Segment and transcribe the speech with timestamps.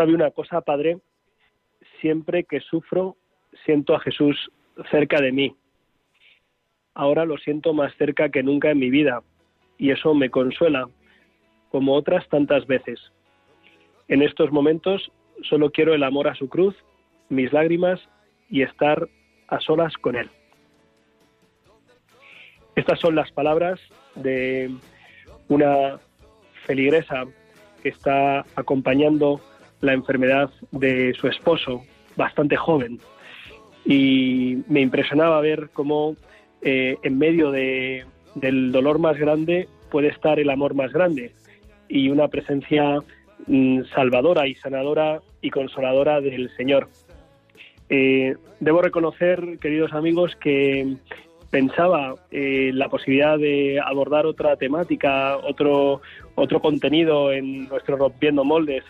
[0.00, 0.96] sabe una cosa, Padre,
[2.00, 3.18] siempre que sufro,
[3.66, 4.50] siento a Jesús
[4.90, 5.54] cerca de mí.
[6.94, 9.22] Ahora lo siento más cerca que nunca en mi vida
[9.76, 10.88] y eso me consuela,
[11.70, 12.98] como otras tantas veces.
[14.08, 16.74] En estos momentos solo quiero el amor a su cruz,
[17.28, 18.00] mis lágrimas
[18.48, 19.06] y estar
[19.48, 20.30] a solas con Él.
[22.74, 23.78] Estas son las palabras
[24.14, 24.74] de
[25.48, 26.00] una
[26.64, 27.26] feligresa
[27.82, 29.42] que está acompañando
[29.80, 31.82] la enfermedad de su esposo,
[32.16, 32.98] bastante joven.
[33.84, 36.16] Y me impresionaba ver cómo
[36.62, 41.32] eh, en medio de, del dolor más grande puede estar el amor más grande
[41.88, 42.98] y una presencia
[43.46, 46.88] mm, salvadora y sanadora y consoladora del Señor.
[47.88, 50.96] Eh, debo reconocer, queridos amigos, que
[51.50, 56.00] pensaba eh, la posibilidad de abordar otra temática, otro,
[56.36, 58.84] otro contenido en nuestro Rompiendo Moldes,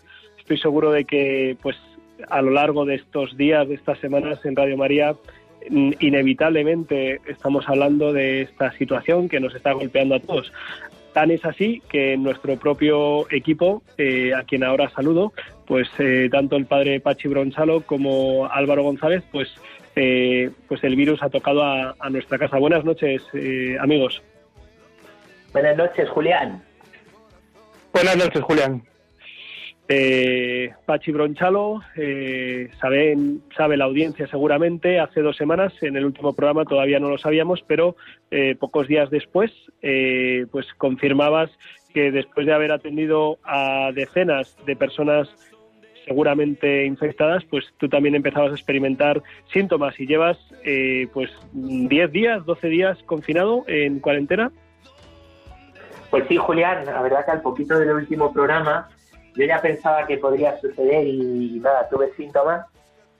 [0.50, 1.76] estoy seguro de que pues
[2.28, 5.14] a lo largo de estos días, de estas semanas en Radio María,
[5.70, 10.52] mm, inevitablemente estamos hablando de esta situación que nos está golpeando a todos.
[11.12, 15.32] Tan es así que nuestro propio equipo, eh, a quien ahora saludo,
[15.66, 19.48] pues eh, tanto el padre Pachi Bronchalo como Álvaro González, pues,
[19.94, 22.58] eh, pues el virus ha tocado a, a nuestra casa.
[22.58, 23.22] Buenas noches,
[23.78, 24.20] amigos.
[25.52, 26.60] Buenas noches, Julián.
[27.92, 28.82] Buenas noches, Julián.
[29.92, 33.16] Eh, Pachi Bronchalo, eh, sabe,
[33.56, 37.64] sabe la audiencia seguramente, hace dos semanas, en el último programa todavía no lo sabíamos,
[37.66, 37.96] pero
[38.30, 39.50] eh, pocos días después,
[39.82, 41.50] eh, pues confirmabas
[41.92, 45.28] que después de haber atendido a decenas de personas
[46.04, 49.20] seguramente infectadas, pues tú también empezabas a experimentar
[49.52, 50.38] síntomas y llevas
[51.12, 54.52] pues 10 días, 12 días confinado en cuarentena.
[56.10, 58.88] Pues sí, Julián, la verdad que al poquito del último programa
[59.34, 62.66] yo ya pensaba que podría suceder y, nada, tuve síntomas,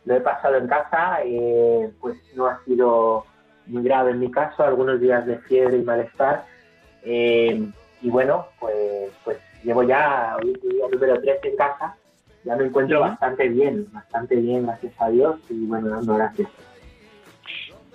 [0.05, 3.25] lo he pasado en casa, eh, pues no ha sido
[3.67, 6.45] muy grave en mi caso, algunos días de fiebre y malestar.
[7.03, 7.67] Eh,
[8.03, 11.97] y bueno, pues, pues llevo ya hoy día número 3 en casa,
[12.45, 16.49] ya me encuentro bastante bien, bastante bien, gracias a Dios, y bueno, dando gracias.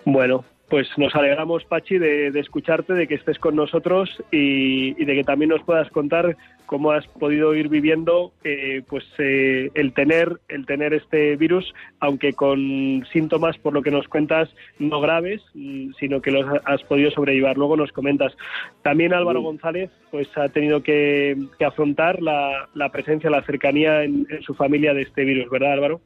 [0.06, 5.24] Bueno, pues nos alegramos, Pachi, de, escucharte, de que estés con nosotros y, de que
[5.24, 10.66] también nos puedas contar cómo has podido ir viviendo eh, pues eh, el tener el
[10.66, 14.50] tener este virus, aunque con síntomas, por lo que nos cuentas,
[14.80, 17.58] no graves, mm, sino que los has podido sobrellevar.
[17.58, 18.36] Luego nos comentas.
[18.82, 24.94] También Álvaro González pues ha tenido que, afrontar la, presencia, la cercanía en su familia
[24.94, 26.02] de este virus, ¿verdad, Álvaro?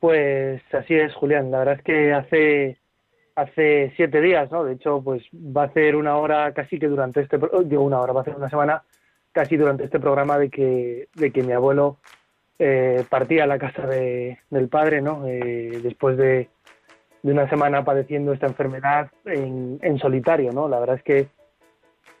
[0.00, 1.50] Pues así es, Julián.
[1.50, 2.78] La verdad es que hace
[3.34, 4.64] hace siete días, ¿no?
[4.64, 8.12] De hecho, pues va a ser una hora casi que durante este, digo una hora,
[8.12, 8.82] va a ser una semana
[9.32, 11.98] casi durante este programa de que, de que mi abuelo
[12.58, 15.26] eh, partía a la casa de, del padre, ¿no?
[15.26, 16.48] Eh, después de,
[17.22, 20.68] de, una semana padeciendo esta enfermedad en, en, solitario, ¿no?
[20.68, 21.28] La verdad es que,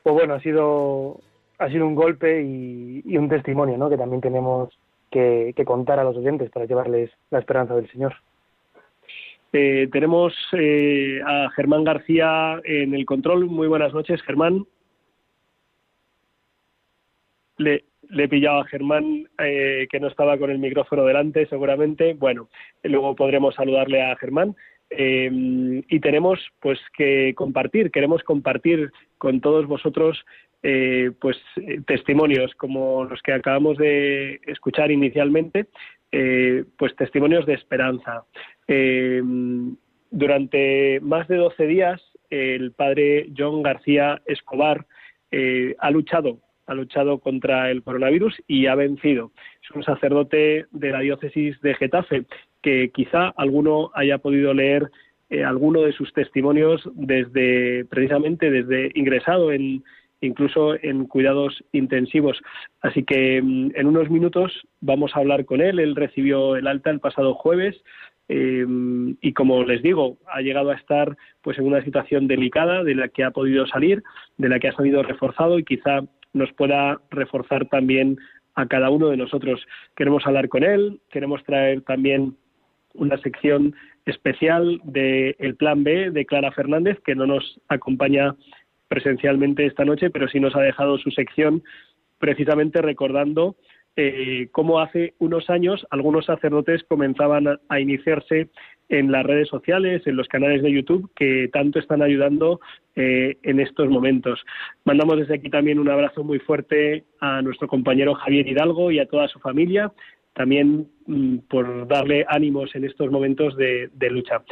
[0.02, 1.20] pues bueno, ha sido,
[1.58, 3.90] ha sido un golpe y, un testimonio, ¿no?
[3.90, 4.78] Que también tenemos
[5.10, 8.14] que, que contar a los oyentes para llevarles la esperanza del Señor.
[9.52, 13.46] Eh, tenemos eh, a Germán García en el control.
[13.46, 14.66] Muy buenas noches, Germán.
[17.58, 22.14] Le, he pillado a Germán eh, que no estaba con el micrófono delante, seguramente.
[22.14, 22.48] Bueno,
[22.82, 24.56] luego podremos saludarle a Germán.
[24.90, 30.24] y tenemos pues que compartir, queremos compartir con todos vosotros
[31.20, 31.36] pues
[31.86, 35.66] testimonios como los que acabamos de escuchar inicialmente,
[36.78, 38.24] pues testimonios de esperanza,
[38.68, 39.22] eh,
[40.10, 44.86] durante más de 12 días, el padre John García Escobar
[45.30, 46.38] eh, ha luchado
[46.68, 49.32] ha luchado contra el coronavirus y ha vencido.
[49.62, 52.24] Es un sacerdote de la diócesis de Getafe
[52.62, 54.90] que quizá alguno haya podido leer
[55.30, 59.84] eh, alguno de sus testimonios desde precisamente desde ingresado en
[60.20, 62.40] incluso en cuidados intensivos.
[62.80, 65.78] Así que mm, en unos minutos vamos a hablar con él.
[65.78, 67.76] Él recibió el alta el pasado jueves
[68.28, 72.94] Em, y como les digo, ha llegado a estar pues en una situación delicada de
[72.94, 74.02] la que ha podido salir,
[74.36, 78.18] de la que ha salido reforzado y quizá nos pueda reforzar también
[78.54, 79.64] a cada uno de nosotros.
[79.96, 82.36] Queremos hablar con él, queremos traer también
[82.94, 83.74] una sección
[84.06, 88.34] especial del el Plan B de Clara Fernández, que no nos acompaña
[88.88, 91.62] presencialmente esta noche, pero sí nos ha dejado su sección
[92.18, 93.56] precisamente recordando
[93.96, 98.48] eh, cómo hace unos años algunos sacerdotes comenzaban a, iniciarse
[98.88, 102.60] en las redes sociales, en los canales de YouTube, que tanto están ayudando
[102.96, 104.40] eh, en estos momentos.
[104.84, 109.06] Mandamos desde aquí también un abrazo muy fuerte a nuestro compañero Javier Hidalgo y a
[109.06, 109.92] toda su familia,
[110.32, 114.42] también mm, por darle ánimos en estos momentos de, de, lucha.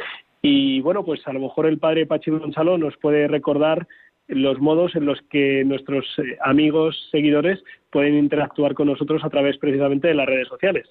[0.41, 3.87] Y bueno, pues a lo mejor el padre Pachi Gonzalo nos puede recordar
[4.27, 9.57] los modos en los que nuestros eh, amigos, seguidores pueden interactuar con nosotros a través
[9.57, 10.87] precisamente de las redes sociales.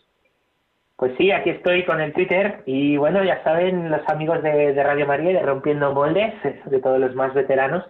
[0.96, 5.06] Pues sí, aquí estoy con el Twitter y bueno, ya saben los amigos de, Radio
[5.06, 6.32] María de Rompiendo Moldes,
[6.64, 7.84] de todos los más veteranos,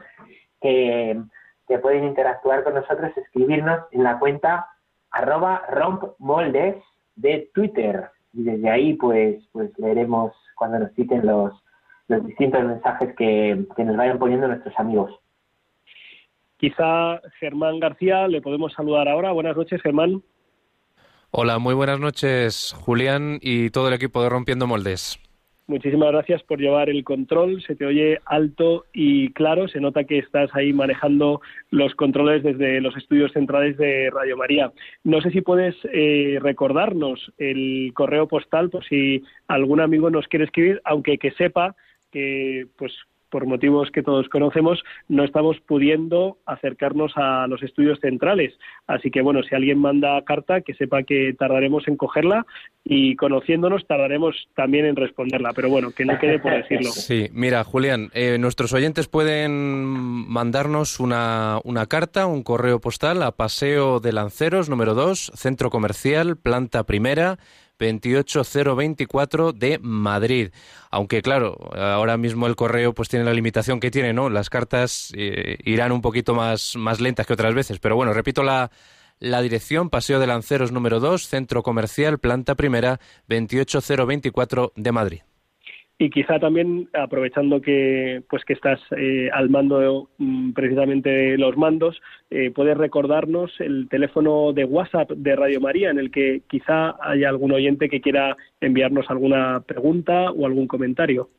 [0.60, 1.20] que,
[1.68, 4.66] que, pueden interactuar con nosotros, escribirnos en la cuenta
[5.12, 6.76] arroba rompmoldes
[7.14, 8.10] de Twitter.
[8.32, 11.52] Y desde ahí pues, pues leeremos cuando nos citen los,
[12.08, 15.16] los distintos mensajes que, que nos vayan poniendo nuestros amigos.
[16.56, 19.30] Quizá Germán García le podemos saludar ahora.
[19.30, 20.22] Buenas noches, Germán.
[21.30, 25.18] Hola, muy buenas noches, Julián y todo el equipo de Rompiendo Moldes.
[25.68, 27.60] Muchísimas gracias por llevar el control.
[27.62, 29.66] Se te oye alto y claro.
[29.66, 31.40] Se nota que estás ahí manejando
[31.70, 34.72] los controles desde los estudios centrales de Radio María.
[35.02, 40.44] No sé si puedes eh, recordarnos el correo postal por si algún amigo nos quiere
[40.44, 41.74] escribir, aunque que sepa
[42.12, 42.92] que pues
[43.36, 48.54] por motivos que todos conocemos, no estamos pudiendo acercarnos a los estudios centrales.
[48.86, 52.46] Así que, bueno, si alguien manda carta, que sepa que tardaremos en cogerla
[52.82, 55.50] y conociéndonos tardaremos también en responderla.
[55.54, 56.90] Pero bueno, que no quede por decirlo.
[57.06, 63.32] Sí, mira, Julián, eh, nuestros oyentes pueden mandarnos una, una carta, un correo postal a
[63.32, 67.38] Paseo de Lanceros, número 2, Centro Comercial, planta primera
[67.78, 70.50] 28024 de Madrid.
[70.90, 74.30] Aunque claro, ahora mismo el correo pues tiene la limitación que tiene, ¿no?
[74.30, 78.42] Las cartas eh, irán un poquito más, más lentas que otras veces, pero bueno, repito
[78.42, 78.70] la,
[79.18, 85.20] la dirección, Paseo de Lanceros número 2, Centro Comercial, planta primera, 28024 de Madrid
[85.98, 91.56] y quizá también aprovechando que pues que estás eh, al mando mm, precisamente de los
[91.56, 91.98] mandos
[92.30, 97.30] eh, puedes recordarnos el teléfono de WhatsApp de Radio María en el que quizá haya
[97.30, 101.30] algún oyente que quiera enviarnos alguna pregunta o algún comentario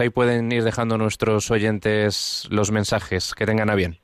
[0.00, 3.98] Ahí pueden ir dejando nuestros oyentes los mensajes que tengan a bien.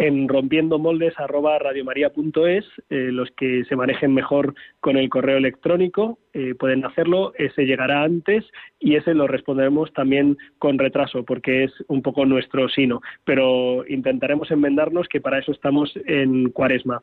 [0.00, 6.20] En rompiendo moldes arroba radiomaria.es, eh, los que se manejen mejor con el correo electrónico
[6.32, 8.44] eh, pueden hacerlo, ese llegará antes
[8.78, 14.52] y ese lo responderemos también con retraso porque es un poco nuestro sino, pero intentaremos
[14.52, 17.00] enmendarnos que para eso estamos en cuaresma.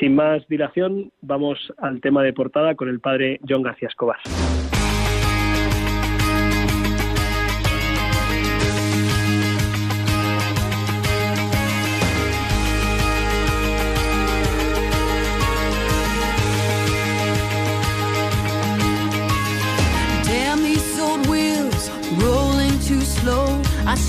[0.00, 4.18] Sin más dilación, vamos al tema de portada con el padre John García Escobar.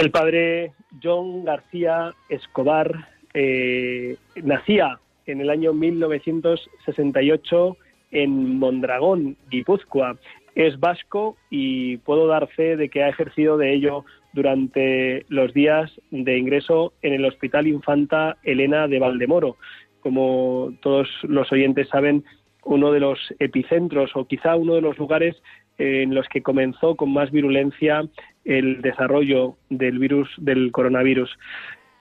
[0.00, 7.76] El padre John García Escobar eh, nacía en el año 1968
[8.10, 10.16] en Mondragón, Guipúzcoa.
[10.54, 15.92] Es vasco y puedo dar fe de que ha ejercido de ello durante los días
[16.10, 19.58] de ingreso en el Hospital Infanta Elena de Valdemoro.
[20.00, 22.24] Como todos los oyentes saben,
[22.64, 25.36] uno de los epicentros o quizá uno de los lugares
[25.76, 28.08] en los que comenzó con más virulencia
[28.44, 31.30] el desarrollo del virus del coronavirus.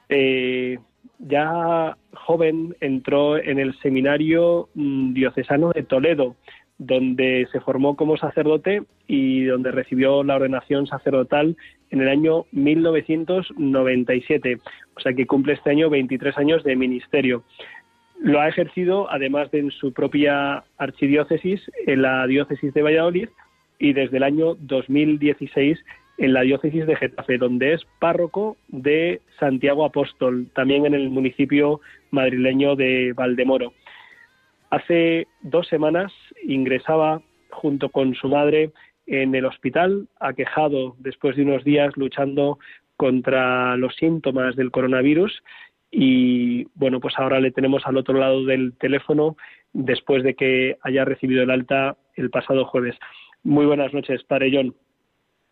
[0.10, 0.80] Eh,
[1.20, 6.36] ya joven entró en el seminario mm, diocesano de Toledo,
[6.78, 11.58] donde se formó como sacerdote y donde recibió la ordenación sacerdotal
[11.92, 14.58] en el año 1997,
[14.96, 17.44] o sea que cumple este año 23 años de ministerio.
[18.22, 23.28] Lo ha ejercido, además de en su propia archidiócesis, en la diócesis de Valladolid
[23.78, 25.78] y desde el año 2016
[26.20, 31.80] en la diócesis de Getafe, donde es párroco de Santiago Apóstol, también en el municipio
[32.12, 33.74] madrileño de Valdemoro.
[34.70, 36.12] Hace dos semanas
[36.44, 38.72] ingresaba junto con su madre
[39.08, 42.60] en el hospital, aquejado después de unos días luchando
[42.98, 45.42] contra los síntomas del coronavirus
[45.90, 49.38] y bueno, pues ahora le tenemos al otro lado del teléfono
[49.72, 52.96] después de que haya recibido el alta el pasado jueves.
[53.44, 54.76] Muy buenas noches, Padre John.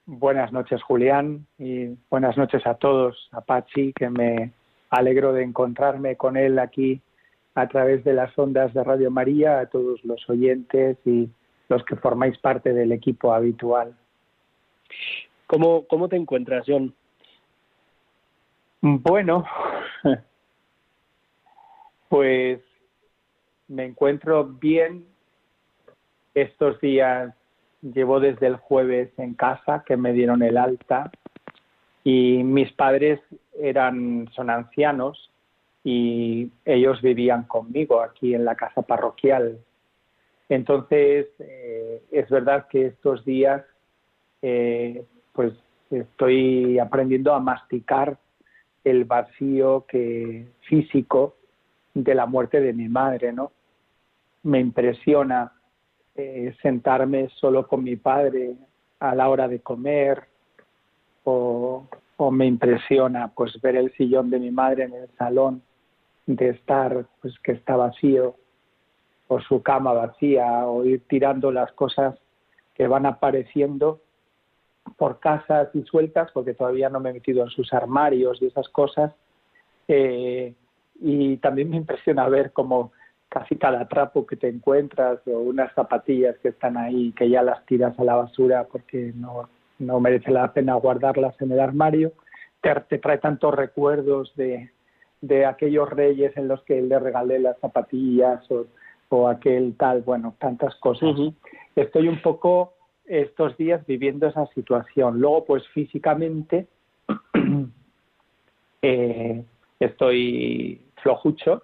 [0.09, 4.53] Buenas noches, Julián, y buenas noches a todos, a Pachi, que me
[4.89, 7.01] alegro de encontrarme con él aquí
[7.55, 11.29] a través de las ondas de Radio María, a todos los oyentes y
[11.67, 13.97] los que formáis parte del equipo habitual.
[15.45, 16.95] ¿Cómo, cómo te encuentras, John?
[18.79, 19.43] Bueno,
[22.07, 22.61] pues
[23.67, 25.05] me encuentro bien.
[26.33, 27.37] Estos días
[27.81, 31.12] llevo desde el jueves en casa que me dieron el alta
[32.03, 33.19] y mis padres
[33.60, 35.31] eran son ancianos
[35.84, 39.60] y ellos vivían conmigo aquí en la casa parroquial.
[40.50, 43.63] Entonces eh, es verdad que estos días
[44.41, 45.53] eh, pues
[45.91, 48.17] estoy aprendiendo a masticar
[48.84, 51.36] el vacío que físico
[51.93, 53.51] de la muerte de mi madre, ¿no?
[54.43, 55.51] Me impresiona
[56.17, 58.55] eh, sentarme solo con mi padre
[59.00, 60.24] a la hora de comer
[61.24, 61.88] o,
[62.31, 65.62] me impresiona pues ver el sillón de mi madre en el salón
[66.25, 68.36] de estar pues que está vacío
[69.27, 72.17] o su cama vacía o ir tirando las cosas
[72.74, 74.01] que van apareciendo
[74.97, 78.67] por casas y sueltas porque todavía no me he metido en sus armarios y esas
[78.69, 79.13] cosas
[79.88, 80.55] eh,
[81.00, 82.91] y también me impresiona ver cómo
[83.29, 87.65] casi cada trapo que te encuentras o unas zapatillas que están ahí que ya las
[87.65, 92.13] tiras a la basura porque no, no merece la pena guardarlas en el armario,
[92.62, 94.72] te, trae tantos recuerdos de,
[95.22, 98.65] de aquellos reyes en los que le regalé las zapatillas o,
[99.10, 101.15] o aquel tal, bueno, tantas cosas.
[101.75, 102.74] Estoy un poco
[103.05, 105.19] estos días viviendo esa situación.
[105.19, 106.67] Luego, pues físicamente
[108.81, 109.43] eh,
[109.79, 111.63] estoy flojucho,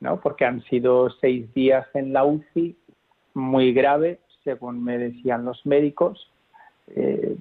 [0.00, 0.20] ¿no?
[0.20, 2.76] Porque han sido seis días en la UCI,
[3.34, 6.30] muy grave, según me decían los médicos.
[6.88, 7.36] Eh,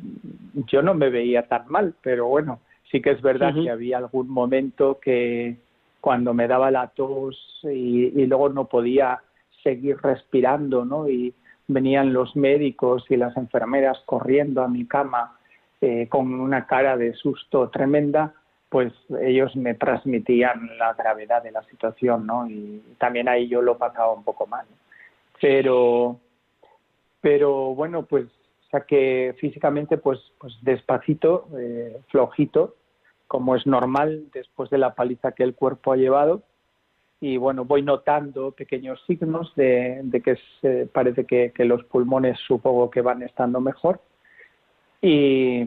[0.68, 2.60] yo no me veía tan mal, pero bueno,
[2.92, 5.58] sí que es verdad que había algún momento que
[6.02, 9.22] cuando me daba la tos y, luego no podía
[9.64, 11.10] seguir respirando, ¿no?
[11.10, 11.34] Y
[11.68, 15.38] venían los médicos y las enfermeras corriendo a mi cama
[15.82, 18.34] eh, con una cara de susto tremenda,
[18.70, 22.48] pues ellos me transmitían la gravedad de la situación, ¿no?
[22.48, 24.66] Y también ahí yo lo pasaba un poco mal.
[25.42, 26.20] Pero,
[27.20, 28.28] pero bueno, pues,
[28.88, 32.76] que físicamente, pues, pues despacito, eh, flojito,
[33.28, 36.44] como es normal después de la paliza que el cuerpo ha llevado.
[37.22, 42.38] Y bueno, voy notando pequeños signos de, de que se, parece que, que los pulmones
[42.48, 44.00] supongo que van estando mejor.
[45.02, 45.66] Y,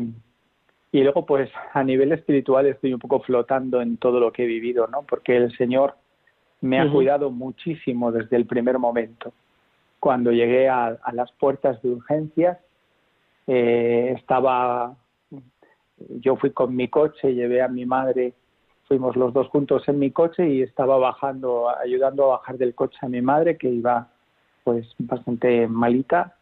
[0.92, 4.46] y luego, pues a nivel espiritual estoy un poco flotando en todo lo que he
[4.46, 5.02] vivido, ¿no?
[5.02, 5.94] Porque el Señor
[6.60, 9.32] me ha cuidado muchísimo desde el primer momento.
[9.98, 12.58] Cuando llegué a, las puertas de urgencias,
[13.46, 14.94] eh, estaba,
[16.20, 18.34] yo fui con mi coche, llevé a mi madre,
[18.86, 22.98] fuimos los dos juntos en mi coche y estaba bajando, ayudando a bajar del coche
[23.00, 24.08] a mi madre que iba
[24.62, 26.36] pues bastante malita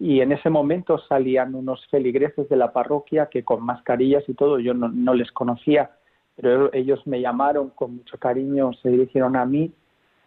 [0.00, 4.58] y en ese momento salían unos feligreses de la parroquia que con mascarillas y todo
[4.58, 5.90] yo no, les conocía,
[6.36, 9.70] pero ellos me llamaron con mucho cariño, se dirigieron a mí,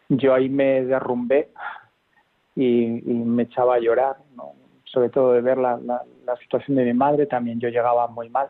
[0.10, 1.50] yo ahí me derrumbé
[2.56, 4.18] y, me echaba a llorar,
[4.84, 5.80] sobre todo de ver la,
[6.40, 8.50] situación de mi madre, también yo llegaba muy mal.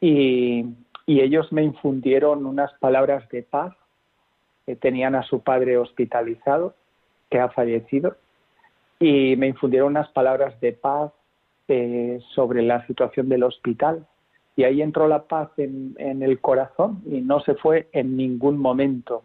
[0.00, 0.64] Y,
[1.06, 3.74] y ellos me infundieron unas palabras de paz,
[4.64, 6.74] que tenían a su padre hospitalizado,
[7.30, 8.16] que ha fallecido,
[8.98, 11.12] y me infundieron unas palabras de paz
[11.68, 14.06] eh, sobre la situación del hospital.
[14.56, 19.24] Y ahí entró la paz en, el corazón y no se fue en ningún momento,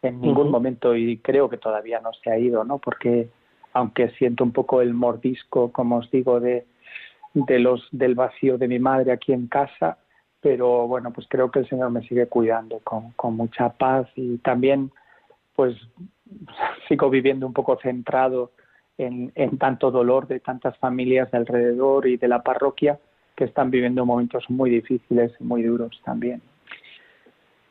[0.00, 2.78] en ningún momento, y creo que todavía no se ha ido, ¿no?
[2.78, 3.28] Porque
[3.72, 6.66] aunque siento un poco el mordisco, como os digo, de,
[7.34, 9.98] de los, del vacío de mi madre aquí en casa,
[10.40, 14.38] pero bueno, pues creo que el Señor me sigue cuidando con, con mucha paz y
[14.38, 14.92] también
[15.56, 15.76] pues
[16.88, 18.52] sigo viviendo un poco centrado
[19.04, 22.98] en, tanto dolor de tantas familias de alrededor y de la parroquia
[23.36, 26.42] que están viviendo momentos muy difíciles y muy duros también.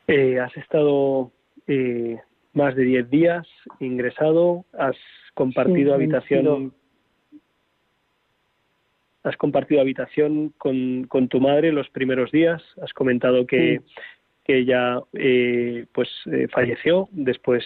[0.08, 1.30] Eh, has estado
[1.66, 2.18] eh,
[2.52, 3.46] más de 10 días
[3.78, 4.96] ingresado, has
[5.34, 6.74] compartido habitación
[9.22, 13.82] has compartido habitación con, con, tu madre los primeros días, has comentado que,
[14.44, 17.62] que ella eh, pues eh, falleció después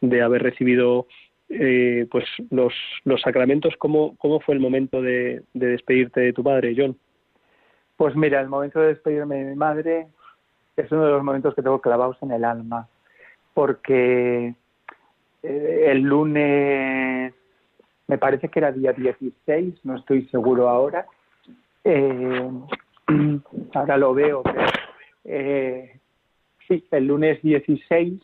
[0.00, 1.06] de haber recibido
[1.50, 2.72] eh, pues los,
[3.04, 3.74] los sacramentos.
[3.78, 6.96] ¿Cómo, ¿Cómo fue el momento de, de despedirte de tu madre, John?
[7.96, 10.06] Pues mira, el momento de despedirme de mi madre
[10.76, 12.88] es uno de los momentos que tengo clavados en el alma,
[13.52, 14.54] porque
[15.42, 17.34] el lunes
[18.06, 21.06] me parece que era día 16, no estoy seguro ahora.
[21.84, 22.50] Eh,
[23.74, 24.42] ahora lo veo,
[25.24, 25.98] eh,
[26.66, 28.20] sí, el lunes 16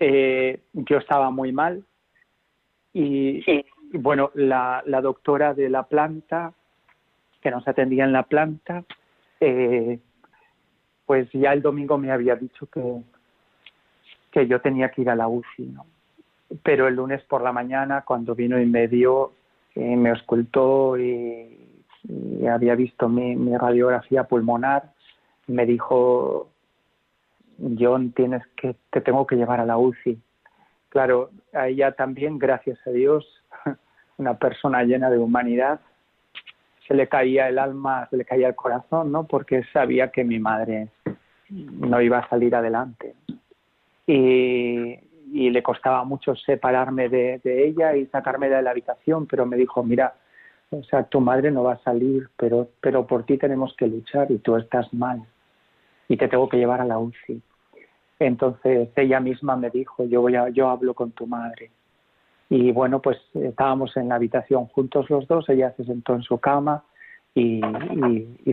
[0.00, 1.84] eh, yo estaba muy mal
[3.00, 6.52] y, bueno, la, la, doctora de la planta
[7.40, 8.84] que nos atendía en la planta,
[11.06, 13.02] pues ya el domingo me había dicho que,
[14.32, 15.86] que yo tenía que ir a la UCI, ¿no?
[16.62, 19.32] pero el lunes por la mañana, cuando vino y me dio,
[19.74, 21.54] eh, me auscultó y,
[22.50, 24.92] había visto mi, radiografía pulmonar,
[25.46, 26.48] me dijo,
[27.78, 30.18] John, tienes que, te tengo que llevar a la UCI.
[30.88, 33.26] Claro, a ella también, gracias a Dios,
[34.16, 35.80] una persona llena de humanidad,
[36.86, 39.24] se le caía el alma, se le caía el corazón, ¿no?
[39.24, 40.88] Porque sabía que mi madre
[41.50, 43.14] no iba a salir adelante.
[44.06, 44.98] Y,
[45.30, 50.14] le costaba mucho separarme de, ella y sacarme de la habitación, pero me dijo, mira,
[50.70, 54.30] o sea, tu madre no va a salir, pero, pero por ti tenemos que luchar
[54.30, 55.22] y tú estás mal
[56.08, 57.42] y te tengo que llevar a la UCI.
[58.18, 61.70] Entonces ella misma me dijo, yo voy a, yo hablo con tu madre.
[62.50, 66.38] Y bueno, pues estábamos en la habitación juntos los dos, ella se sentó en su
[66.38, 66.84] cama
[67.34, 67.60] y,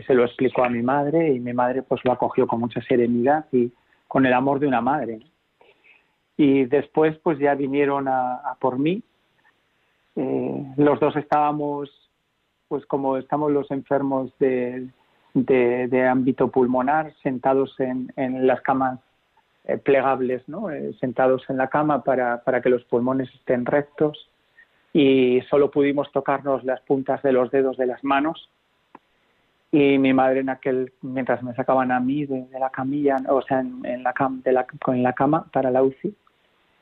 [0.05, 3.45] se lo explicó a mi madre y mi madre pues lo acogió con mucha serenidad
[3.51, 3.71] y
[4.07, 5.19] con el amor de una madre
[6.37, 9.01] y después pues ya vinieron a, por mí.
[10.15, 11.89] Eh, los dos estábamos,
[12.67, 14.89] pues como estamos los enfermos de,
[15.33, 18.99] de, ámbito pulmonar, sentados en, en las camas
[19.67, 20.69] eh, plegables, ¿no?
[20.69, 24.29] Eh, sentados en la cama para, para que los pulmones estén rectos
[24.93, 28.49] y solo pudimos tocarnos las puntas de los dedos de las manos
[29.71, 33.59] y mi madre en aquel mientras me sacaban a mí de, la camilla o sea
[33.59, 36.15] en, en la cama de la, en la cama para la UCI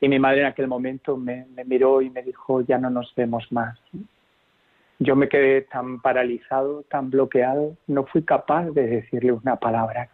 [0.04, 3.50] y mi madre en aquel momento me, miró y me dijo, ya no nos vemos
[3.50, 3.78] más.
[4.98, 10.10] Yo me quedé tan paralizado, tan bloqueado, no fui capaz de decirle una palabra.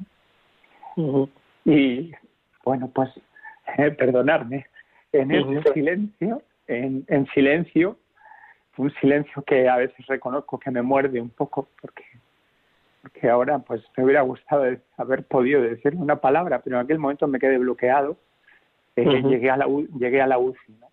[1.64, 2.12] Y
[2.64, 3.10] bueno, pues
[3.78, 4.66] eh, perdonarme,
[5.12, 7.96] en ese silencio, en, en silencio,
[8.76, 12.04] un silencio que a veces reconozco que me muerde un poco porque
[13.02, 14.64] porque ahora pues me hubiera gustado
[14.96, 18.16] haber podido decirle una palabra, pero en aquel momento me quedé bloqueado
[18.96, 19.66] eh, llegué, a la,
[19.98, 20.72] llegué a la UCI.
[20.80, 20.88] ¿no?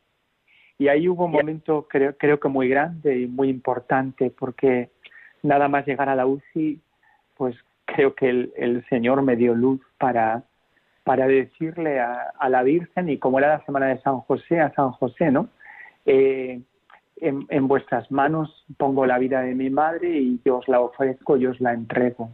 [0.77, 4.89] Y ahí hubo un momento, creo, creo que muy grande y muy importante, porque
[5.43, 6.79] nada más llegar a la UCI,
[7.35, 10.43] pues creo que el, el Señor me dio luz para,
[11.07, 14.73] para decirle a, a, la Virgen, y como era la semana de San José, a
[14.73, 15.47] San José, ¿no?
[16.05, 16.61] Eh,
[17.21, 21.37] en, en, vuestras manos pongo la vida de mi madre y yo os la ofrezco,
[21.37, 22.29] yo os la entrego.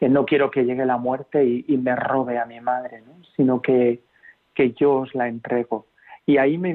[0.00, 3.14] Eh, no quiero que llegue la muerte y, y me robe a mi madre, ¿no?
[3.34, 4.00] sino que,
[4.54, 5.86] que yo os la entrego.
[6.26, 6.70] Y ahí me,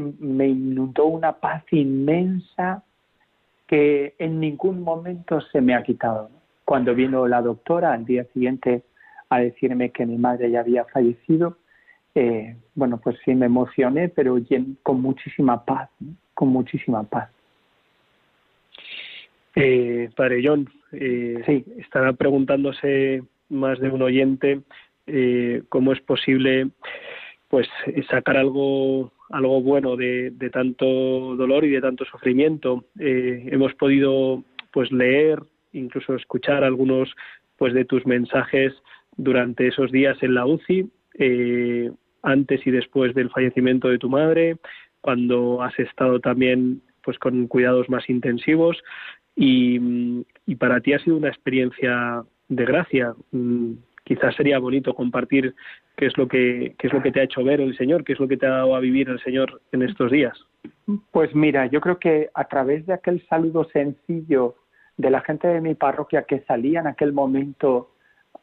[0.47, 2.83] inundó una paz inmensa
[3.67, 6.29] que en ningún momento se me ha quitado.
[6.65, 8.83] Cuando vino la doctora al día siguiente
[9.29, 11.57] a decirme que mi madre ya había fallecido,
[12.15, 14.37] eh, bueno, pues sí me emocioné, pero
[14.83, 15.89] con muchísima paz,
[16.33, 17.29] con muchísima paz.
[19.55, 21.65] Eh, padre John, eh, sí.
[21.77, 24.61] estará preguntándose más de un oyente
[25.07, 26.69] eh, cómo es posible
[27.49, 27.67] pues
[28.09, 30.85] sacar algo algo bueno de, de tanto
[31.35, 32.85] dolor y de tanto sufrimiento.
[32.99, 35.39] Eh, hemos podido pues leer,
[35.73, 37.13] incluso escuchar algunos
[37.57, 38.73] pues de tus mensajes
[39.19, 41.91] durante esos días en la UCI, eh,
[42.23, 44.57] antes y después del fallecimiento de tu madre,
[45.01, 48.77] cuando has estado también pues con cuidados más intensivos
[49.35, 53.13] y, y para ti ha sido una experiencia de gracia.
[53.31, 55.53] Mm, quizás sería bonito compartir
[55.95, 58.13] qué es lo que qué es lo que te ha hecho ver el Señor, qué
[58.13, 60.37] es lo que te ha dado a vivir el Señor en estos días.
[61.11, 64.55] Pues mira, yo creo que a través de aquel saludo sencillo
[64.97, 67.91] de la gente de mi parroquia que salía en aquel momento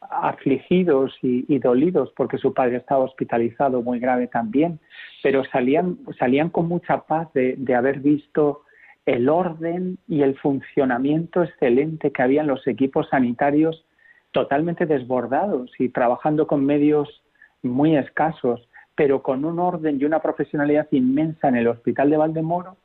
[0.09, 4.79] afligidos y, dolidos porque su padre estaba hospitalizado muy grave también,
[5.23, 8.61] pero salían, salían con mucha paz de, haber visto
[9.05, 13.85] el orden y el funcionamiento excelente que había en los equipos sanitarios
[14.31, 17.23] totalmente desbordados y trabajando con medios
[17.63, 22.77] muy escasos, pero con un orden y una profesionalidad inmensa en el Hospital de Valdemoro,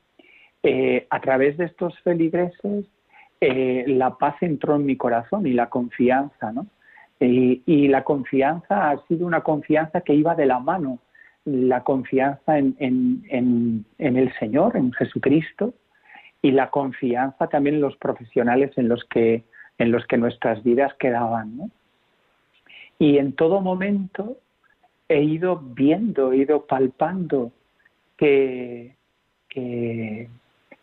[0.62, 2.86] eh, a través de estos feligreses,
[3.40, 6.66] eh, la paz entró en mi corazón y la confianza, ¿no?
[7.24, 10.98] Y, la confianza ha sido una confianza que iba de la mano,
[11.44, 15.74] la confianza en, en, en, el Señor, en Jesucristo,
[16.40, 19.44] y la confianza también en los profesionales en los que,
[19.78, 21.56] en los que nuestras vidas quedaban.
[21.56, 21.70] ¿no?
[22.98, 24.38] Y en todo momento
[25.08, 27.52] he ido viendo, he ido palpando
[28.16, 28.96] que,
[29.48, 30.28] que,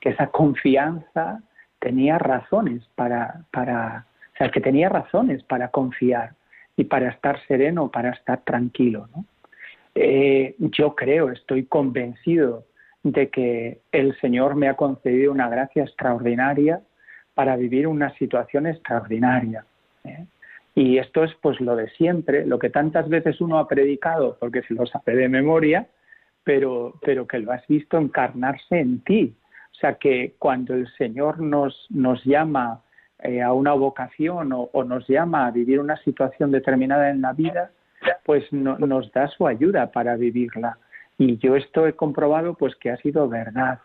[0.01, 1.41] esa confianza
[1.79, 4.05] tenía razones para, para,
[4.39, 6.31] sea, que tenía razones para confiar
[6.75, 9.07] y para estar sereno, para estar tranquilo.
[9.95, 12.63] Eh, yo creo, estoy convencido
[13.03, 16.81] de que el Señor me ha concedido una gracia extraordinaria
[17.33, 19.65] para vivir una situación extraordinaria.
[20.05, 20.25] ¿eh?
[20.75, 24.61] Y esto es pues lo de siempre, lo que tantas veces uno ha predicado, porque
[24.63, 25.87] se lo sabe de memoria,
[26.45, 29.33] pero, pero que lo has visto encarnarse en ti.
[29.71, 32.81] O sea que cuando el Señor nos, nos llama
[33.23, 37.71] eh, a una vocación o, nos llama a vivir una situación determinada en la vida,
[38.25, 40.77] pues nos da su ayuda para vivirla.
[41.17, 43.79] Y yo esto he comprobado pues que ha sido verdad.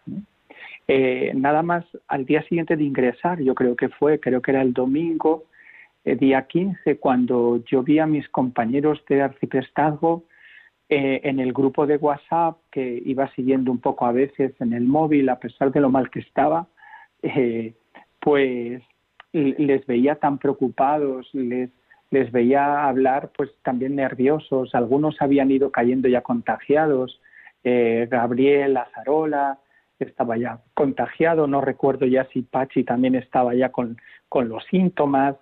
[0.87, 4.63] Eh, nada más al día siguiente de ingresar, yo creo que fue, creo que era
[4.63, 5.45] el domingo,
[6.05, 10.25] el día 15, cuando yo vi a mis compañeros de arciprestazgo
[10.91, 14.85] eh, en el grupo de WhatsApp que iba siguiendo un poco a veces en el
[14.85, 16.67] móvil, a pesar de lo mal que estaba,
[17.23, 17.73] eh,
[18.21, 18.83] pues
[19.35, 21.71] les veía tan preocupados, les,
[22.11, 27.21] les veía hablar pues también nerviosos, algunos habían ido cayendo ya contagiados,
[27.65, 29.59] eh, Gabriel Azarola
[29.99, 33.97] estaba ya contagiado, no recuerdo ya si Pachi también estaba ya con,
[34.29, 35.37] con los síntomas,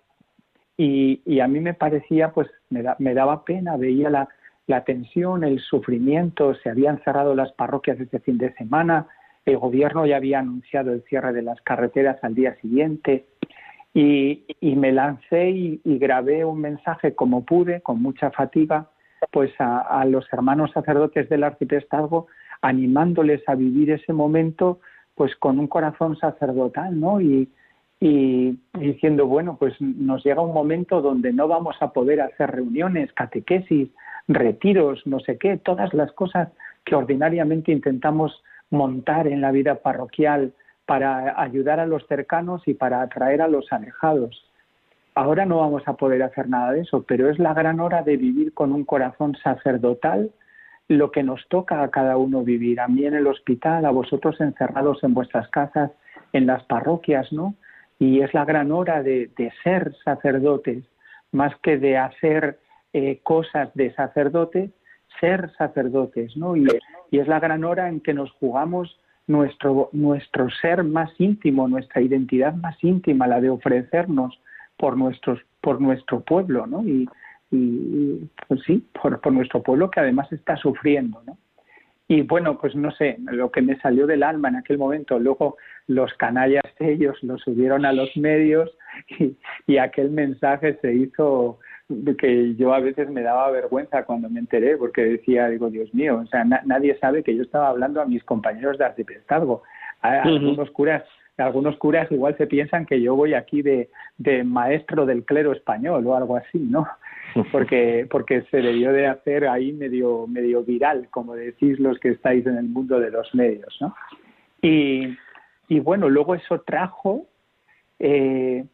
[0.79, 4.29] y, a mí me parecía, pues me, me daba pena, veía la,
[4.67, 9.07] la tensión, el sufrimiento, se habían cerrado las parroquias este fin de semana,
[9.45, 13.27] el gobierno ya había anunciado el cierre de las carreteras al día siguiente
[13.95, 18.89] y, me lancé y, grabé un mensaje como pude, con mucha fatiga,
[19.31, 22.27] pues a, a los hermanos sacerdotes del arciprestazgo,
[22.61, 24.81] animándoles a vivir ese momento
[25.15, 27.21] pues con un corazón sacerdotal, ¿no?
[27.21, 27.49] Y,
[28.01, 33.13] y diciendo, bueno, pues nos llega un momento donde no vamos a poder hacer reuniones,
[33.13, 33.91] catequesis,
[34.27, 36.49] retiros, no sé qué, todas las cosas
[36.85, 40.53] que ordinariamente intentamos montar en la vida parroquial
[40.87, 44.45] para ayudar a los cercanos y para atraer a los alejados.
[45.15, 48.17] Ahora no vamos a poder hacer nada de eso, pero es la gran hora de
[48.17, 50.31] vivir con un corazón sacerdotal
[50.89, 54.41] lo que nos toca a cada uno vivir, a mí en el hospital, a vosotros
[54.41, 55.91] encerrados en vuestras casas,
[56.33, 57.55] en las parroquias, ¿no?
[58.03, 59.31] y es la gran hora de,
[59.63, 60.85] ser sacerdotes,
[61.31, 62.59] más que de hacer
[62.93, 64.71] eh, cosas de sacerdote,
[65.21, 66.57] ser sacerdotes, ¿no?
[66.57, 66.67] Y,
[67.13, 72.55] es la gran hora en que nos jugamos nuestro, nuestro ser más íntimo, nuestra identidad
[72.55, 74.41] más íntima, la de ofrecernos
[74.77, 76.83] por, nuestros, por nuestro pueblo, ¿no?
[76.85, 77.09] Y,
[78.49, 81.37] pues sí, por, por, nuestro pueblo que además está sufriendo, ¿no?
[82.09, 85.57] Y bueno, pues no sé, lo que me salió del alma en aquel momento, luego
[85.87, 88.71] los canallas ellos lo subieron a los medios
[89.67, 91.59] y, aquel mensaje se hizo
[92.19, 96.21] que yo a veces me daba vergüenza cuando me enteré porque decía, digo, Dios mío,
[96.23, 99.63] o sea, nadie sabe que yo estaba hablando a mis compañeros de arciprestazgo.
[100.01, 101.05] Algunos curas
[101.39, 106.07] algunos curas igual se piensan que yo voy aquí de, de maestro del clero español
[106.07, 106.87] o algo así, ¿no?
[107.51, 112.45] Porque, porque se debió de hacer ahí medio, medio viral, como decís los que estáis
[112.45, 113.95] en el mundo de los medios, ¿no?
[114.61, 115.17] Y,
[115.67, 117.25] y bueno, luego eso trajo,
[117.99, 118.67] eh,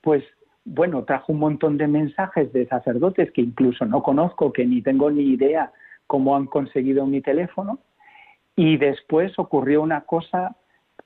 [0.00, 0.24] pues
[0.66, 5.10] bueno, trajo un montón de mensajes de sacerdotes que incluso no conozco, que ni tengo
[5.10, 5.72] ni idea
[6.08, 7.78] cómo han conseguido mi teléfono.
[8.56, 10.56] Y después ocurrió una cosa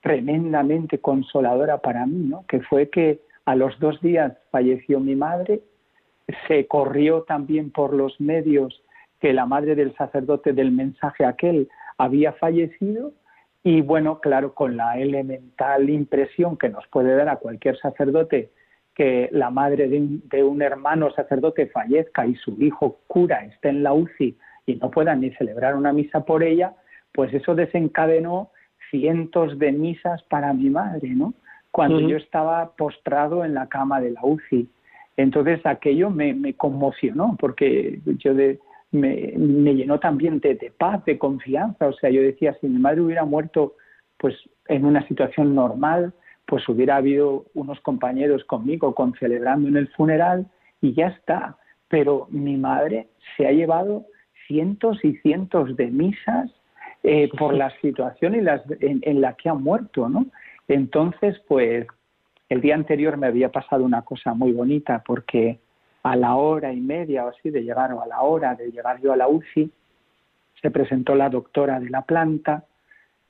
[0.01, 2.47] tremendamente consoladora para mí, ¿no?
[2.49, 5.61] que fue que a los dos días falleció mi madre,
[6.49, 8.83] se corrió también por los medios
[9.21, 11.69] que la madre del sacerdote del mensaje aquel
[11.99, 13.13] había fallecido
[13.63, 18.53] y bueno, claro, con la elemental impresión que nos puede dar a cualquier sacerdote
[19.01, 23.95] que la madre de un, hermano sacerdote fallezca y su hijo cura esté en la
[23.95, 24.37] UCI
[24.67, 26.75] y no pueda ni celebrar una misa por ella,
[27.11, 28.51] pues eso desencadenó
[28.91, 31.33] cientos de misas para mi madre, ¿no?
[31.71, 34.69] Cuando yo estaba postrado en la cama de la UCI.
[35.17, 38.59] Entonces aquello me, me conmocionó porque yo de,
[38.91, 41.87] me, me llenó también de, de, paz, de confianza.
[41.87, 43.77] O sea, yo decía, si mi madre hubiera muerto
[44.19, 44.35] pues
[44.69, 46.13] en una situación normal,
[46.51, 50.49] pues hubiera habido unos compañeros conmigo con celebrando en el funeral
[50.81, 51.57] y ya está.
[51.87, 54.07] Pero mi madre se ha llevado
[54.49, 56.51] cientos y cientos de misas
[57.05, 60.27] eh, por la situación en, las, en, la que ha muerto, ¿no?
[60.67, 61.87] Entonces, pues,
[62.49, 65.61] el día anterior me había pasado una cosa muy bonita porque
[66.03, 69.01] a la hora y media o así de llegar, o a la hora de llegar
[69.01, 69.71] yo a la UCI,
[70.61, 72.65] se presentó la doctora de la planta,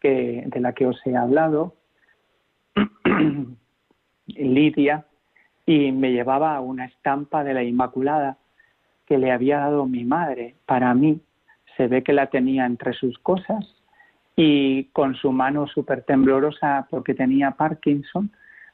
[0.01, 1.75] que, de la que os he hablado,
[4.27, 5.05] Lidia,
[5.67, 8.39] y me llevaba una estampa de la Inmaculada
[9.07, 11.21] que le había dado mi madre para mí.
[11.77, 13.65] Se ve que la tenía entre sus cosas
[14.37, 18.31] y con su mano súper temblorosa porque tenía Parkinson,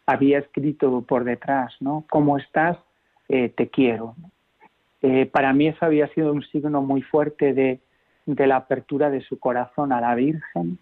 [0.06, 2.04] había escrito por detrás, ¿no?
[2.08, 2.78] ¿Cómo estás?
[3.28, 4.14] Eh, te quiero.
[5.02, 7.80] Eh, para mí eso había sido un signo muy fuerte de,
[8.24, 10.78] de la apertura de su corazón a la Virgen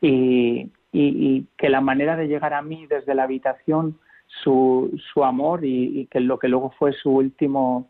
[0.00, 5.64] y, y, que la manera de llegar a mí desde la habitación, su, su amor
[5.64, 7.88] y, que lo que luego fue su último,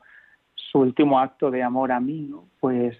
[0.54, 2.44] su último acto de amor a mí, ¿no?
[2.60, 2.96] pues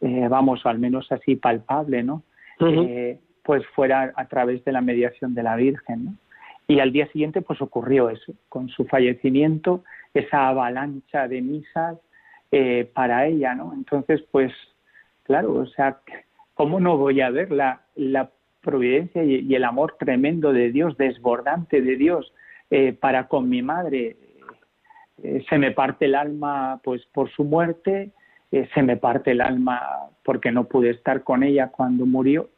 [0.00, 2.22] eh, vamos, al menos así palpable, ¿no?
[2.60, 6.04] Eh, pues fuera a través de la mediación de la Virgen.
[6.06, 6.14] ¿no?
[6.68, 11.98] Y al día siguiente pues ocurrió eso, con su fallecimiento, esa avalancha de misas
[12.50, 13.72] eh, para ella, ¿no?
[13.74, 14.52] Entonces, pues,
[15.24, 16.00] claro, o sea,
[16.54, 18.30] ¿cómo no voy a ver la, la
[18.66, 22.34] providencia y, el amor tremendo de Dios, desbordante de Dios
[22.68, 24.16] eh, para con mi madre.
[25.22, 28.10] Eh, se me parte el alma pues por su muerte,
[28.52, 29.80] eh, se me parte el alma
[30.24, 32.50] porque no pude estar con ella cuando murió,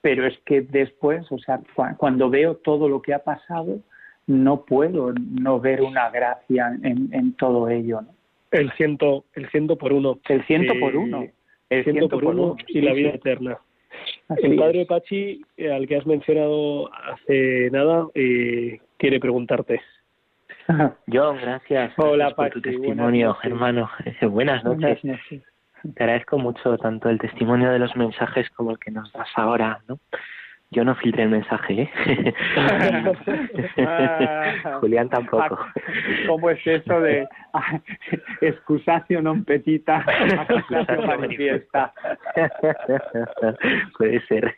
[0.00, 1.60] pero es que después, o sea,
[1.96, 3.80] cuando veo todo lo que ha pasado,
[4.28, 8.02] no puedo no ver una gracia en, todo ello.
[8.52, 10.20] El ciento, el ciento por uno.
[10.28, 11.26] El ciento por uno.
[11.68, 13.58] El ciento, por, uno, y la vida eterna
[14.36, 19.80] el padre Pachi, eh, al que has mencionado hace nada, eh, quiere preguntarte.
[21.06, 23.90] Yo, gracias, Hola, por tu testimonio, hermano.
[24.22, 25.00] Buenas noches.
[25.02, 29.80] Te agradezco mucho tanto el testimonio de los mensajes como el que nos das ahora,
[29.88, 29.98] ¿no?
[30.72, 32.34] Yo no filtré el mensaje, ¿eh?
[34.80, 35.58] Julián tampoco.
[36.26, 37.28] ¿Cómo es eso de
[38.40, 41.92] excusatio non petita, excusatio manifiesta?
[43.98, 44.56] Puede ser.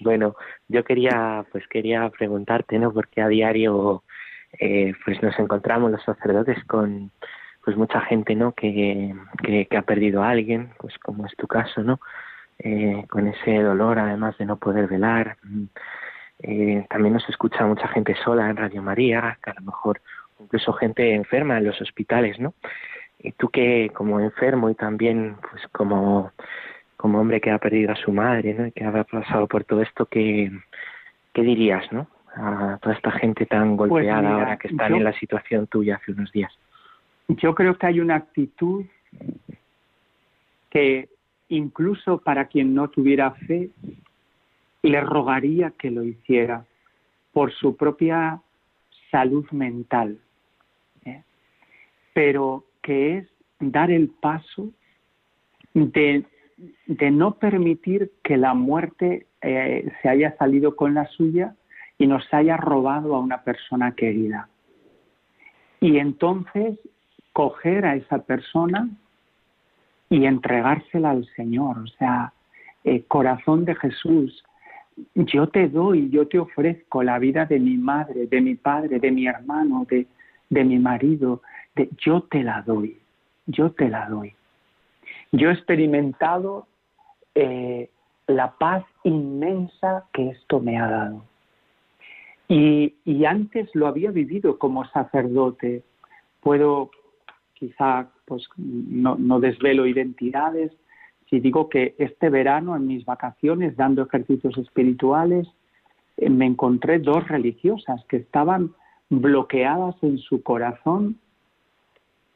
[0.00, 0.36] bueno,
[0.68, 2.92] yo quería, pues quería preguntarte, ¿no?
[2.92, 4.04] Porque a diario,
[4.60, 7.10] eh, pues nos encontramos los sacerdotes con,
[7.64, 8.52] pues mucha gente, ¿no?
[8.52, 9.12] Que,
[9.42, 11.98] que, que ha perdido a alguien, pues como es tu caso, ¿no?
[12.58, 15.36] Eh, con ese dolor, además de no poder velar.
[16.42, 20.00] Eh, también nos escucha mucha gente sola en Radio María, que a lo mejor
[20.40, 22.54] incluso gente enferma en los hospitales, ¿no?
[23.18, 26.32] Y tú que como enfermo y también pues como,
[26.96, 28.66] como hombre que ha perdido a su madre, ¿no?
[28.66, 30.50] Y que ha pasado por todo esto, ¿qué,
[31.34, 32.08] qué dirías, no?
[32.34, 36.12] A toda esta gente tan pues golpeada ahora que están en la situación tuya hace
[36.12, 36.52] unos días.
[37.28, 38.84] Yo creo que hay una actitud
[40.70, 41.08] que
[41.48, 43.70] incluso para quien no tuviera fe,
[44.82, 46.64] le rogaría que lo hiciera
[47.32, 48.40] por su propia
[49.10, 50.18] salud mental,
[51.04, 51.22] ¿eh?
[52.12, 53.28] pero que es
[53.60, 54.70] dar el paso
[55.74, 56.24] de,
[57.10, 61.54] no permitir que la muerte eh, se haya salido con la suya
[61.98, 64.48] y nos haya robado a una persona querida.
[65.80, 66.78] Y entonces
[67.32, 68.88] coger a esa persona
[70.08, 71.78] y entregársela al Señor.
[71.78, 72.32] O sea,
[72.84, 74.44] eh, corazón de Jesús,
[75.14, 79.10] yo te doy, yo te ofrezco la vida de mi madre, de mi padre, de
[79.10, 80.06] mi hermano, de,
[80.48, 81.42] de mi marido,
[81.98, 82.96] yo te la doy,
[83.46, 84.32] yo te la doy.
[85.32, 86.66] Yo he experimentado
[87.34, 87.90] eh,
[88.26, 91.24] la paz inmensa que esto me ha dado.
[92.48, 95.82] Y, y antes lo había vivido como sacerdote.
[96.40, 96.90] Puedo
[97.58, 100.72] quizá pues no, no desvelo identidades,
[101.28, 105.48] si digo que este verano en mis vacaciones dando ejercicios espirituales
[106.16, 108.72] eh, me encontré dos religiosas que estaban
[109.08, 111.16] bloqueadas en su corazón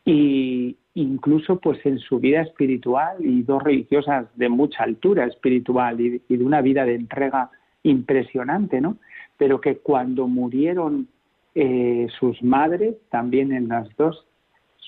[0.04, 6.18] y incluso pues en su vida espiritual y dos religiosas de mucha altura espiritual y,
[6.28, 7.50] de una vida de entrega
[7.82, 8.96] impresionante, ¿no?
[9.36, 11.08] Pero que cuando murieron
[11.54, 14.26] eh, sus madres, también en las dos,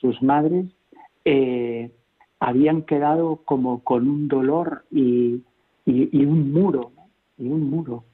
[0.02, 0.66] sus madres,
[1.24, 1.90] eh,
[2.40, 5.42] habían quedado como con un dolor y,
[5.86, 6.90] un muro,
[7.38, 8.04] y un muro.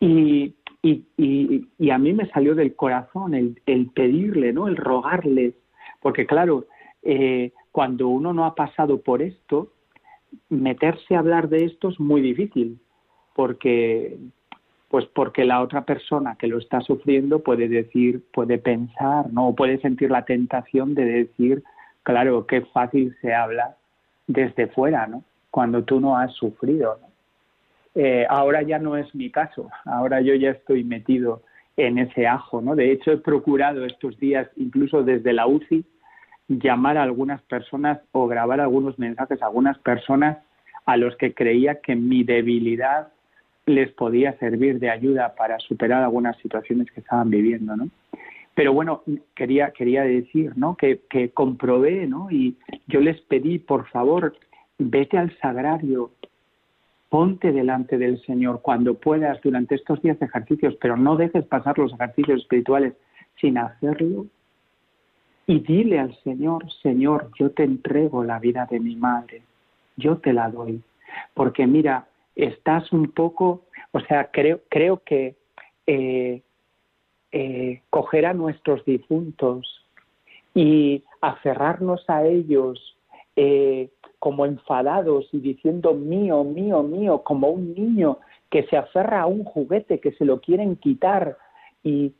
[0.00, 4.68] Y, y, a mí me salió del corazón el, pedirle, ¿no?
[4.68, 5.54] el rogarles,
[6.00, 6.66] porque claro,
[7.02, 9.72] eh, cuando uno no ha pasado por esto,
[10.48, 12.78] meterse a hablar de esto es muy difícil,
[13.34, 14.18] porque
[14.88, 19.78] pues porque la otra persona que lo está sufriendo puede decir, puede pensar, no, puede
[19.80, 21.62] sentir la tentación de decir,
[22.02, 23.76] claro, qué fácil se habla
[24.26, 25.24] desde fuera, ¿no?
[25.50, 27.08] Cuando tú no has sufrido, ¿no?
[27.94, 31.42] Eh, ahora ya no es mi caso, ahora yo ya estoy metido
[31.76, 32.74] en ese ajo, ¿no?
[32.74, 35.84] De hecho, he procurado estos días, incluso desde la UCI,
[36.48, 40.38] llamar a algunas personas o grabar algunos mensajes a algunas personas
[40.86, 43.08] a los que creía que mi debilidad
[43.68, 47.88] les podía servir de ayuda para superar algunas situaciones que estaban viviendo, ¿no?
[48.54, 49.02] Pero bueno,
[49.36, 50.76] quería, quería decir, ¿no?
[50.76, 52.30] Que, que comprobé, ¿no?
[52.30, 52.56] Y
[52.88, 54.34] yo les pedí, por favor,
[54.78, 56.10] vete al sagrario,
[57.08, 61.78] ponte delante del Señor cuando puedas durante estos días de ejercicios, pero no dejes pasar
[61.78, 62.94] los ejercicios espirituales
[63.40, 64.26] sin hacerlo.
[65.46, 69.42] Y dile al Señor, Señor, yo te entrego la vida de mi madre,
[69.96, 70.82] yo te la doy.
[71.32, 72.06] Porque mira,
[72.38, 75.34] estás un poco, o sea, creo, creo que
[75.86, 76.42] eh,
[77.32, 79.84] eh, coger a nuestros difuntos
[80.54, 82.96] y aferrarnos a ellos
[83.36, 88.18] eh, como enfadados y diciendo mío, mío, mío, como un niño
[88.50, 91.36] que se aferra a un juguete que se lo quieren quitar
[91.82, 92.14] y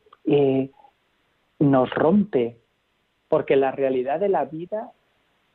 [1.59, 2.57] nos rompe,
[3.27, 4.91] porque la realidad de la vida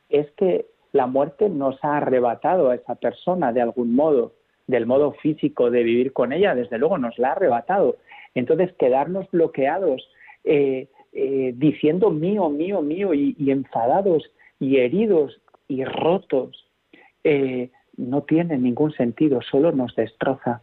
[0.09, 4.33] es que la muerte nos ha arrebatado a esa persona de algún modo
[4.67, 7.97] del modo físico de vivir con ella, desde luego nos la ha arrebatado.
[8.33, 10.07] Entonces, quedarnos bloqueados
[10.43, 14.23] eh, eh, diciendo mío, mío, mío y, enfadados
[14.59, 16.67] y heridos y rotos,
[17.23, 20.61] eh, no tiene ningún sentido, solo nos destroza.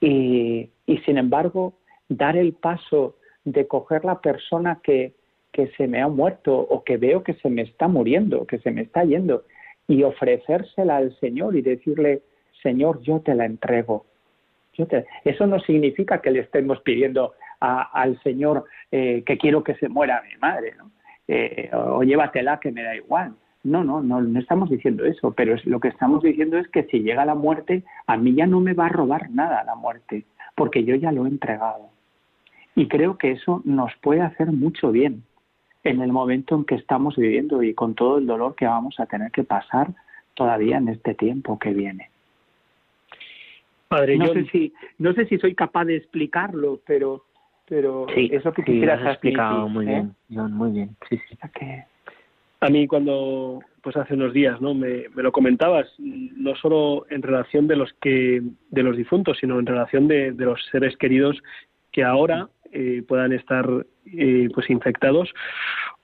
[0.00, 0.70] Y,
[1.04, 1.74] sin embargo,
[2.08, 5.14] dar el paso de coger la persona que,
[5.52, 8.70] que se me ha muerto o que veo que se me está muriendo, que se
[8.70, 9.44] me está yendo,
[9.88, 12.22] y ofrecérsela al Señor y decirle,
[12.62, 14.06] Señor, yo te la entrego.
[15.24, 20.22] Eso no significa que le estemos pidiendo al Señor eh, que quiero que se muera
[20.22, 20.90] mi madre, ¿no?
[21.28, 23.34] Eh, o llévatela que me da igual.
[23.62, 27.00] No, no, no, no estamos diciendo eso, pero lo que estamos diciendo es que si
[27.00, 30.24] llega la muerte, a mí ya no me va a robar nada la muerte,
[30.56, 31.90] porque yo ya lo he entregado.
[32.74, 35.24] Y creo que eso nos puede hacer mucho bien
[35.84, 39.06] en el momento en que estamos viviendo y con todo el dolor que vamos a
[39.06, 39.88] tener que pasar
[40.34, 42.10] todavía en este tiempo que viene
[43.90, 47.24] no, sé si, no sé si soy capaz de explicarlo, pero,
[47.68, 50.06] pero eso que sí, has explicado muy ¿eh?
[50.28, 50.96] bien, muy bien.
[51.08, 51.36] Sí, sí.
[52.60, 54.74] A mí cuando, pues hace unos días, ¿no?
[54.74, 59.58] Me, me, lo comentabas, no solo en relación de los que, de los difuntos, sino
[59.58, 61.42] en relación de, de los seres queridos
[61.90, 63.66] que ahora eh, puedan estar,
[64.06, 65.32] eh, pues infectados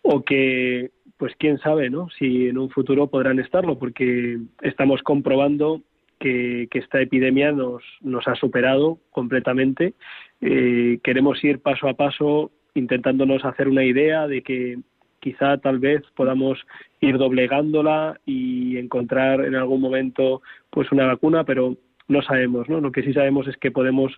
[0.03, 2.09] o que, pues quién sabe, ¿no?
[2.19, 5.83] Si en un futuro podrán estarlo, porque estamos comprobando
[6.19, 9.95] que, esta epidemia nos, nos ha superado completamente.
[10.41, 14.79] Eh, queremos ir paso a paso intentándonos hacer una idea de que
[15.21, 16.59] quizá tal vez podamos
[17.01, 21.77] ir doblegándola y encontrar en algún momento pues una vacuna, pero
[22.09, 22.81] no sabemos, ¿no?
[22.81, 24.13] Lo que sí sabemos es que podemos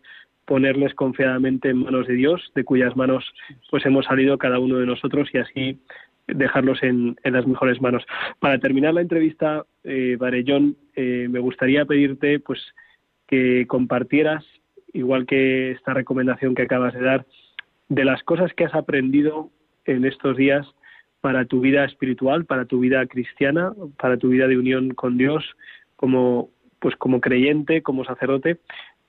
[0.44, 3.24] ponerles confiadamente en manos de Dios, de cuyas manos
[3.70, 5.78] pues hemos salido cada uno de nosotros y así
[6.28, 8.04] dejarlos en, las mejores manos.
[8.38, 12.60] Para terminar la entrevista, eh, Varellón, eh, me gustaría pedirte pues
[13.26, 14.44] que compartieras,
[14.92, 17.26] igual que esta recomendación que acabas de dar,
[17.88, 19.50] de las cosas que has aprendido
[19.84, 20.66] en estos días
[21.20, 25.44] para tu vida espiritual, para tu vida cristiana, para tu vida de unión con Dios,
[25.96, 28.58] como pues como creyente, como sacerdote,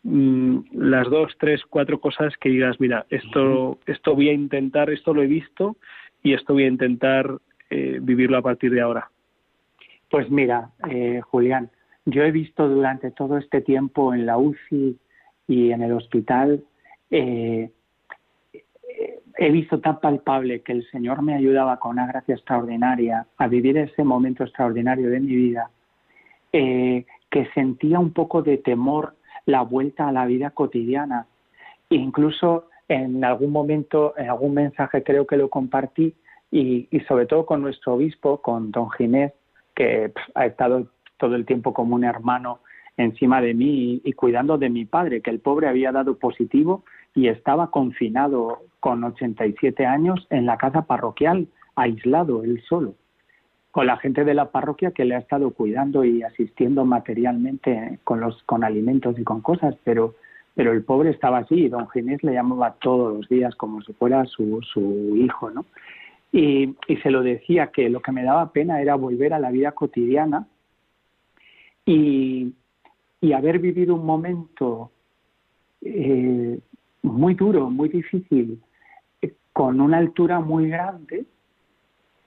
[0.04, 5.14] mm, las dos, tres, cuatro cosas que digas, mira, esto, esto voy a intentar, esto
[5.14, 5.78] lo he visto
[6.24, 9.10] y esto voy a intentar eh, vivirlo a partir de ahora.
[10.10, 11.70] Pues mira, eh, Julián,
[12.06, 14.98] yo he visto durante todo este tiempo en la UCI
[15.48, 16.64] y en el hospital,
[17.12, 17.70] eh,
[19.38, 23.78] he visto tan palpable que el Señor me ayudaba con una gracia extraordinaria a vivir
[23.78, 25.70] ese momento extraordinario de mi vida,
[26.52, 29.16] que sentía un poco de temor
[29.46, 31.28] la vuelta a la vida cotidiana.
[31.90, 36.16] Incluso en algún momento, en algún mensaje creo que lo compartí
[36.52, 39.32] y, sobre todo con nuestro obispo, con don Ginés,
[39.76, 40.88] que ha estado
[41.18, 42.60] todo el tiempo como un hermano
[42.98, 46.84] encima de mí y, cuidando de mi padre, que el pobre había dado positivo
[47.14, 52.96] y estaba confinado con 87 años en la casa parroquial, aislado, él solo,
[53.72, 58.20] con la gente de la parroquia que le ha estado cuidando y asistiendo materialmente con,
[58.20, 60.16] los, con alimentos y con cosas, pero
[60.60, 63.94] pero el pobre estaba así y don Ginés le llamaba todos los días como si
[63.94, 65.66] fuera su, su hijo, ¿no?
[66.34, 69.72] Y, se lo decía que lo que me daba pena era volver a la vida
[69.72, 70.46] cotidiana
[71.86, 72.54] y,
[73.34, 74.92] haber vivido un momento
[75.80, 76.60] eh,
[77.04, 78.62] muy duro, muy difícil,
[79.54, 81.26] con una altura muy grande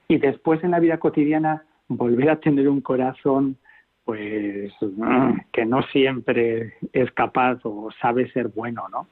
[0.07, 3.57] y después en la vida cotidiana volver a tener un corazón
[4.05, 4.73] pues
[5.51, 9.07] que no siempre es capaz o sabe ser bueno, ¿no?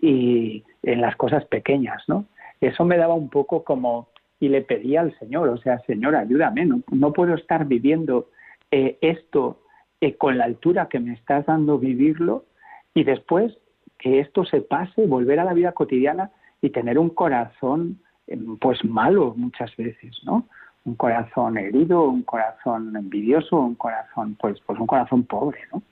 [0.00, 2.26] Y en las cosas pequeñas, ¿no?
[2.60, 4.08] Eso me daba un poco como
[4.38, 8.30] y le pedía al Señor, o sea, Señor, ayúdame, no, no puedo estar viviendo
[8.70, 9.60] eh, esto
[10.00, 12.46] eh, con la altura que me estás dando vivirlo
[12.94, 13.52] y después
[13.98, 16.30] que esto se pase, volver a la vida cotidiana
[16.62, 20.48] y tener un corazón em, pues malo muchas veces, ¿no?
[20.84, 25.82] Un corazón herido, un corazón envidioso, un corazón pues pues un corazón pobre, ¿no?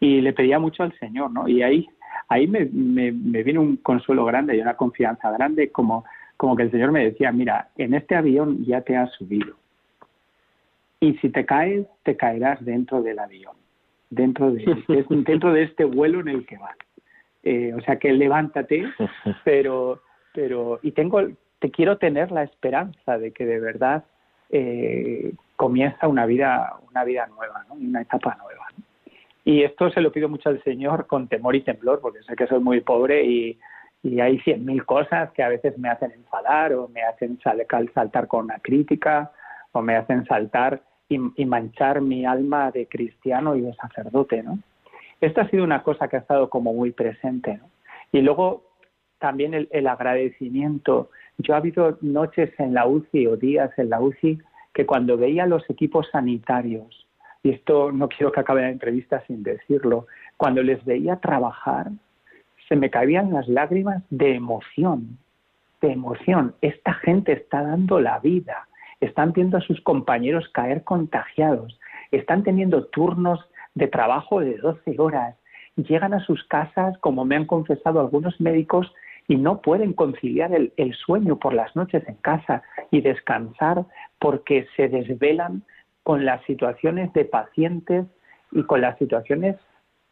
[0.00, 1.48] Y le pedía mucho al Señor, ¿no?
[1.48, 1.88] Y ahí
[2.28, 6.04] ahí me, me, me vino un consuelo grande y una confianza grande como
[6.36, 9.54] como que el Señor me decía, mira, en este avión ya te has subido.
[11.00, 13.56] Y si te caes, te caerás dentro del avión,
[14.10, 14.64] dentro de,
[15.26, 16.76] dentro de este vuelo en el que vas.
[17.42, 18.84] Eh, o sea que levántate,
[19.44, 21.20] pero, pero, y tengo,
[21.58, 24.04] te quiero tener la esperanza de que de verdad
[24.56, 27.74] eh, comienza una vida, una vida nueva, ¿no?
[27.74, 28.66] una etapa nueva.
[29.44, 32.46] Y esto se lo pido mucho al Señor con temor y temblor, porque sé que
[32.46, 33.58] soy muy pobre y,
[34.04, 38.28] y hay cien mil cosas que a veces me hacen enfadar o me hacen saltar
[38.28, 39.32] con una crítica
[39.72, 44.60] o me hacen saltar y, manchar mi alma de cristiano y de sacerdote, ¿no?
[45.20, 47.68] Esta ha sido una cosa que ha estado como muy presente, ¿no?
[48.12, 48.62] Y luego
[49.18, 51.10] también el, agradecimiento.
[51.38, 54.40] Yo ha habido noches en la UCI o días en la UCI
[54.72, 57.06] que cuando veía los equipos sanitarios,
[57.42, 60.06] y esto no quiero que acabe la entrevista sin decirlo,
[60.36, 61.90] cuando les veía trabajar,
[62.68, 65.18] se me caían las lágrimas de emoción,
[65.80, 66.54] de emoción.
[66.62, 68.66] Esta gente está dando la vida,
[69.00, 71.78] están viendo a sus compañeros caer contagiados,
[72.10, 75.36] están teniendo turnos de trabajo de 12 horas,
[75.76, 78.92] llegan a sus casas, como me han confesado algunos médicos,
[79.26, 83.86] y no pueden conciliar el, sueño por las noches en casa y descansar
[84.18, 85.62] porque se desvelan
[86.02, 88.06] con las situaciones de pacientes
[88.52, 89.56] y con las situaciones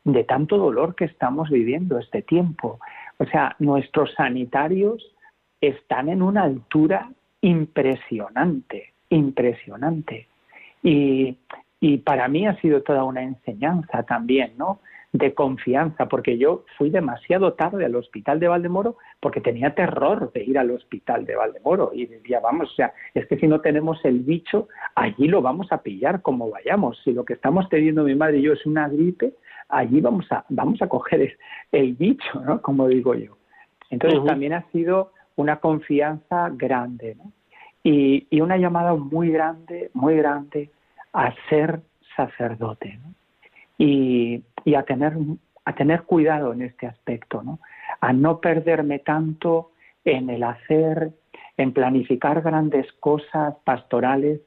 [0.05, 2.81] de tanto dolor que estamos viviendo este tiempo.
[3.19, 5.15] O sea, nuestros sanitarios
[5.61, 7.11] están en una altura
[7.43, 10.27] impresionante, impresionante.
[10.83, 11.37] Y,
[11.81, 14.81] y para mí ha sido toda una enseñanza también, ¿no?
[15.13, 20.43] De confianza, porque yo fui demasiado tarde al hospital de Valdemoro porque tenía terror de
[20.43, 24.03] ir al hospital de Valdemoro y decía, vamos, o sea, es que si no tenemos
[24.05, 26.99] el bicho, allí lo vamos a pillar como vayamos.
[27.05, 29.35] Si lo que estamos teniendo mi madre y yo es una gripe,
[29.69, 31.37] allí vamos a, vamos a coger
[31.73, 32.63] el bicho, ¿no?
[32.63, 33.37] Como digo yo.
[33.91, 37.33] Entonces también ha sido una confianza grande, ¿no?
[37.83, 40.71] Y, y una llamada muy grande, muy grande
[41.13, 41.81] a ser
[42.17, 43.22] sacerdote, ¿no?
[43.85, 44.45] Y,
[44.77, 45.15] a tener,
[45.65, 47.59] a tener cuidado en este aspecto, ¿no?
[48.01, 49.73] a no perderme tanto
[50.05, 51.11] en el hacer,
[51.57, 54.41] en planificar grandes cosas pastorales,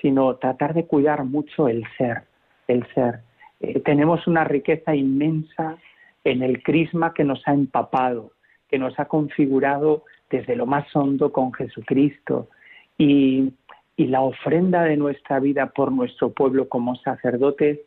[0.00, 2.22] sino tratar de cuidar mucho el ser,
[2.66, 3.20] el ser.
[3.60, 5.76] Eh, tenemos una riqueza inmensa
[6.24, 8.32] en el crisma que nos ha empapado,
[8.68, 12.48] que nos ha configurado desde lo más hondo con Jesucristo
[12.96, 13.52] y,
[13.96, 17.80] y la ofrenda de nuestra vida por nuestro pueblo como sacerdotes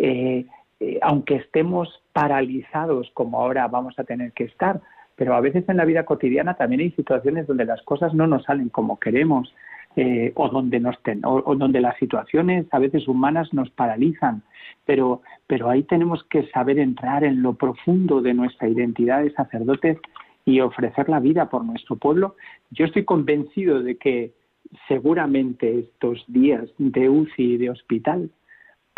[0.00, 0.46] eh,
[0.80, 4.80] eh, aunque estemos paralizados como ahora vamos a tener que estar,
[5.14, 8.44] pero a veces en la vida cotidiana también hay situaciones donde las cosas no nos
[8.44, 9.54] salen como queremos
[9.96, 14.42] eh, o donde nos o, donde las situaciones a veces humanas nos paralizan,
[14.86, 19.98] pero pero ahí tenemos que saber entrar en lo profundo de nuestra identidad de sacerdotes
[20.46, 22.36] y ofrecer la vida por nuestro pueblo.
[22.70, 24.32] Yo estoy convencido de que
[24.88, 28.30] seguramente estos días de UCI y de hospital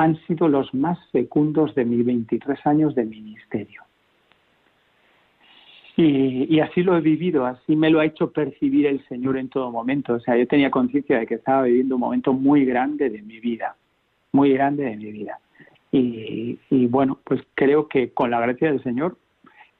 [0.02, 3.82] han sido los más fecundos de mis 23 años de ministerio.
[5.96, 9.70] Y, así lo he vivido, así me lo ha hecho percibir el Señor en todo
[9.70, 10.14] momento.
[10.14, 13.38] O sea, yo tenía conciencia de que estaba viviendo un momento muy grande de mi
[13.38, 13.76] vida,
[14.32, 15.38] muy grande de mi vida.
[15.92, 19.18] Y, bueno, pues creo que con la gracia del Señor,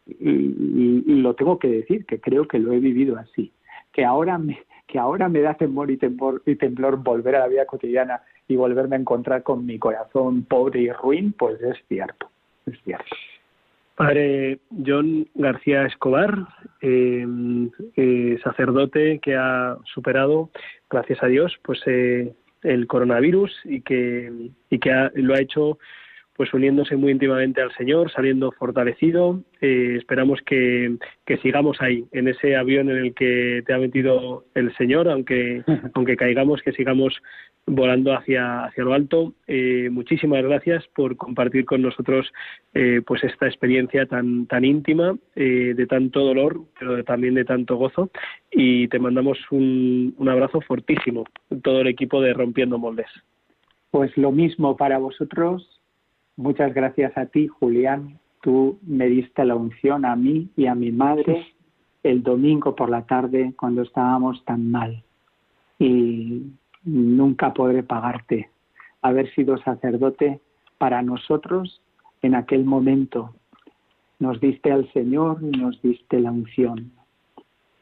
[0.06, 3.50] y, lo tengo que decir, que creo que lo he vivido así,
[3.92, 7.48] que ahora me, que ahora me da temor y temor y temblor volver a la
[7.48, 12.30] vida cotidiana y volverme a encontrar con mi corazón pobre y ruin, pues es cierto,
[12.66, 13.14] es cierto.
[13.94, 16.46] Padre John García Escobar,
[16.80, 17.26] eh,
[17.96, 20.50] eh, sacerdote que ha superado,
[20.90, 22.32] gracias a Dios, pues eh,
[22.62, 25.78] el coronavirus y que, y que lo ha hecho
[26.34, 29.42] pues uniéndose muy íntimamente al Señor, saliendo fortalecido.
[29.60, 34.74] esperamos que, que, sigamos ahí, en ese avión en el que te ha metido el
[34.76, 35.62] Señor, aunque,
[35.94, 37.22] aunque caigamos, que sigamos
[37.66, 39.34] volando hacia, hacia lo alto.
[39.46, 42.32] Eh, muchísimas gracias por compartir con nosotros
[42.74, 47.76] eh, pues esta experiencia tan, tan íntima, eh, de tanto dolor, pero también de tanto
[47.76, 48.10] gozo.
[48.50, 51.24] Y te mandamos un, un abrazo fortísimo,
[51.62, 53.10] todo el equipo de Rompiendo Moldes.
[53.90, 55.80] Pues lo mismo para vosotros.
[56.36, 58.18] Muchas gracias a ti, Julián.
[58.40, 61.46] Tú me diste la unción a mí y a mi madre
[62.02, 65.02] el domingo por la tarde cuando estábamos tan mal.
[65.78, 66.42] Y
[66.84, 68.50] nunca podré pagarte
[69.02, 70.40] haber sido sacerdote
[70.78, 71.82] para nosotros
[72.22, 73.34] en aquel momento.
[74.18, 76.92] Nos diste al Señor y nos diste la unción.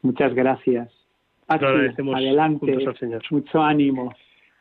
[0.01, 0.91] Muchas gracias.
[1.47, 2.77] adelante,
[3.29, 4.13] mucho ánimo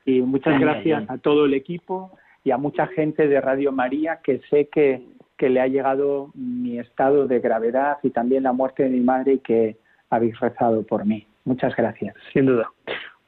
[0.05, 2.12] y muchas gracias a todo el equipo
[2.45, 5.03] y a mucha gente de Radio María que sé que,
[5.38, 9.34] que le ha llegado mi estado de gravedad y también la muerte de mi madre
[9.34, 9.76] y que
[10.11, 11.26] habéis rezado por mí.
[11.45, 12.14] Muchas gracias.
[12.32, 12.68] Sin duda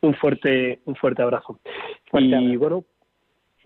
[0.02, 1.58] un fuerte, un fuerte abrazo.
[2.12, 2.84] y bueno,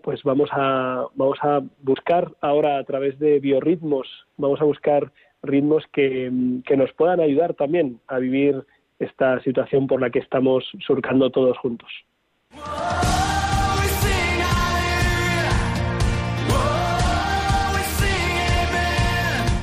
[0.03, 4.07] pues vamos a, vamos a buscar ahora a través de biorritmos,
[4.37, 5.11] vamos a buscar
[5.43, 6.31] ritmos que,
[6.65, 8.63] que nos puedan ayudar también a vivir
[8.99, 11.89] esta situación por la que estamos surcando todos juntos.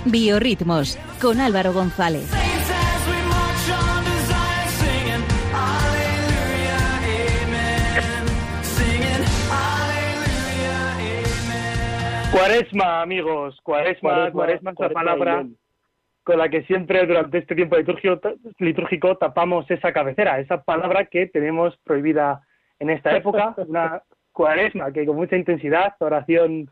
[0.06, 2.43] Biorritmos con Álvaro González.
[12.34, 15.46] Cuaresma, amigos, cuaresma, cuaresma, es la palabra
[16.24, 17.76] con la que siempre durante este tiempo
[18.58, 22.42] litúrgico, tapamos esa cabecera, esa palabra que tenemos prohibida
[22.80, 26.68] en esta época, una cuaresma que con mucha intensidad, oración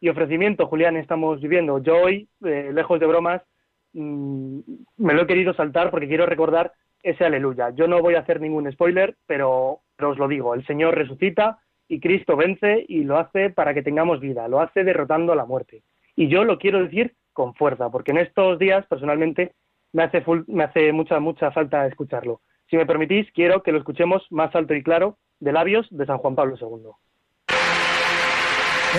[0.00, 1.78] y ofrecimiento, Julián, estamos viviendo.
[1.82, 3.40] Yo hoy, eh, lejos de bromas,
[3.94, 4.58] mm,
[4.98, 7.70] me lo he querido saltar porque quiero recordar ese aleluya.
[7.70, 11.58] Yo no voy a hacer ningún spoiler, pero os lo digo, el Señor resucita,
[11.88, 15.44] y Cristo vence y lo hace para que tengamos vida, lo hace derrotando a la
[15.44, 15.82] muerte.
[16.16, 19.54] Y yo lo quiero decir con fuerza, porque en estos días personalmente
[19.92, 22.40] me hace, me hace mucha, mucha falta escucharlo.
[22.68, 26.18] Si me permitís, quiero que lo escuchemos más alto y claro de labios de San
[26.18, 26.90] Juan Pablo II.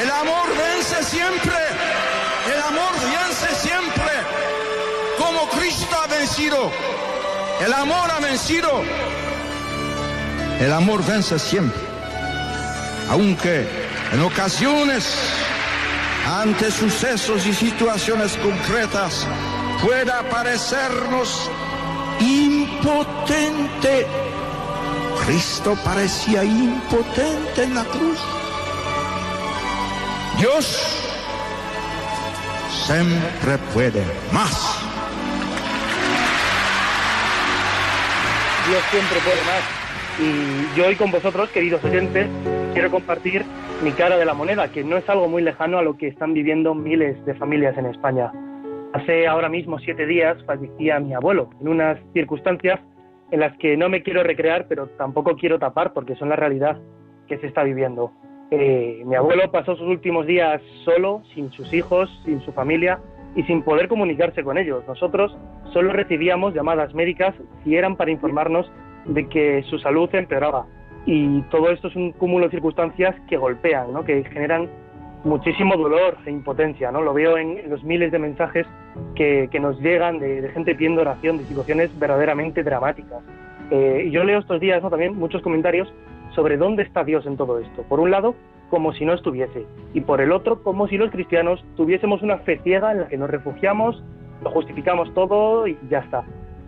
[0.01, 1.57] El amor vence siempre,
[2.53, 4.13] el amor vence siempre,
[5.17, 6.71] como Cristo ha vencido,
[7.65, 8.69] el amor ha vencido,
[10.61, 11.96] el amor vence siempre
[13.09, 13.67] aunque
[14.11, 15.15] en ocasiones,
[16.25, 19.25] ante sucesos y situaciones concretas,
[19.83, 21.49] pueda parecernos
[22.19, 24.07] impotente.
[25.25, 28.19] Cristo parecía impotente en la cruz.
[30.37, 30.65] Dios
[32.85, 34.51] siempre puede más.
[38.67, 39.76] Dios siempre puede más.
[40.19, 42.27] Y yo hoy con vosotros, queridos oyentes,
[42.73, 43.45] quiero compartir
[43.83, 46.33] mi cara de la moneda, que no es algo muy lejano a lo que están
[46.33, 48.31] viviendo miles de familias en España.
[48.93, 52.79] Hace ahora mismo siete días fallecía mi abuelo, en unas circunstancias
[53.29, 56.79] en las que no me quiero recrear, pero tampoco quiero tapar, porque son la realidad
[57.27, 58.11] que se está viviendo.
[58.49, 62.99] Eh, mi abuelo pasó sus últimos días solo, sin sus hijos, sin su familia
[63.35, 64.83] y sin poder comunicarse con ellos.
[64.87, 65.37] Nosotros
[65.73, 68.71] solo recibíamos llamadas médicas si eran para informarnos
[69.07, 70.65] de que su salud empeoraba.
[71.05, 74.03] Y todo esto es un cúmulo de circunstancias que golpean, ¿no?
[74.03, 74.69] que generan
[75.23, 76.91] muchísimo dolor e impotencia.
[76.91, 77.01] ¿no?
[77.01, 78.67] Lo veo en los miles de mensajes
[79.15, 83.23] que, que nos llegan de, gente pidiendo oración, de situaciones verdaderamente dramáticas.
[83.71, 85.91] Eh, yo leo estos días también muchos comentarios
[86.35, 87.83] sobre dónde está Dios en todo esto.
[87.83, 88.35] Por un lado,
[88.69, 92.59] como si no estuviese, y por el otro, como si los cristianos tuviésemos una fe
[92.63, 94.03] ciega en la que nos refugiamos,
[94.43, 96.23] lo justificamos todo y ya está.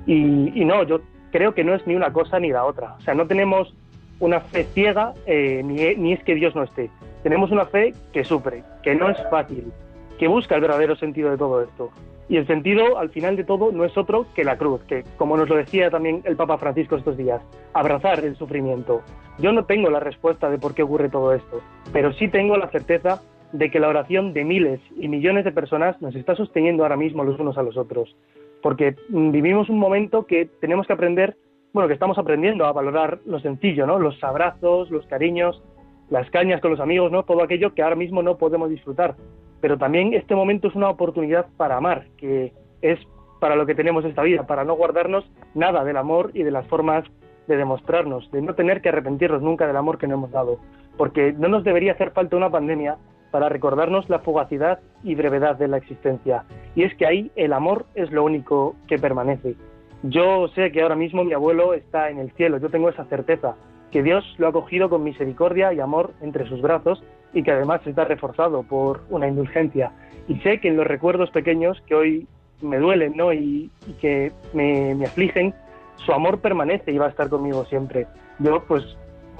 [0.07, 1.01] Y no, yo
[1.31, 2.95] creo que no es ni una cosa ni la otra.
[2.97, 3.73] O sea, no tenemos
[4.19, 6.89] una fe ciega eh, ni, ni es que Dios no esté.
[7.23, 9.71] Tenemos una fe que sufre, que no es fácil,
[10.17, 11.91] que busca el verdadero sentido de todo esto.
[12.27, 15.35] Y el sentido, al final de todo, no es otro que la cruz, que, como
[15.35, 17.41] nos lo decía también el Papa Francisco estos días,
[17.73, 19.01] abrazar el sufrimiento.
[19.39, 21.61] Yo no tengo la respuesta de por qué ocurre todo esto,
[21.91, 23.21] pero sí tengo la certeza
[23.51, 27.23] de que la oración de miles y millones de personas nos está sosteniendo ahora mismo
[27.23, 28.15] los unos a los otros
[28.61, 31.37] porque mm, vivimos un momento que tenemos que aprender,
[31.73, 33.99] bueno, que estamos aprendiendo a valorar lo sencillo, ¿no?
[33.99, 35.61] Los abrazos, los cariños,
[36.09, 37.23] las cañas con los amigos, ¿no?
[37.23, 39.15] Todo aquello que ahora mismo no podemos disfrutar.
[39.61, 42.99] Pero también este momento es una oportunidad para amar, que es
[43.39, 46.67] para lo que tenemos esta vida, para no guardarnos nada del amor y de las
[46.67, 47.05] formas
[47.47, 50.59] de demostrarnos, de no tener que arrepentirnos nunca del amor que nos hemos dado,
[50.97, 52.97] porque no nos debería hacer falta una pandemia
[53.31, 56.43] para recordarnos la fugacidad y brevedad de la existencia.
[56.75, 59.55] Y es que ahí el amor es lo único que permanece.
[60.03, 63.55] Yo sé que ahora mismo mi abuelo está en el cielo, yo tengo esa certeza,
[63.91, 67.03] que Dios lo ha cogido con misericordia y amor entre sus brazos
[67.33, 69.91] y que además está reforzado por una indulgencia.
[70.27, 72.27] Y sé que en los recuerdos pequeños que hoy
[72.61, 73.33] me duelen ¿no?
[73.33, 73.69] y,
[73.99, 75.53] que me, afligen,
[75.97, 78.07] su amor permanece y va a estar conmigo siempre.
[78.39, 78.83] Yo pues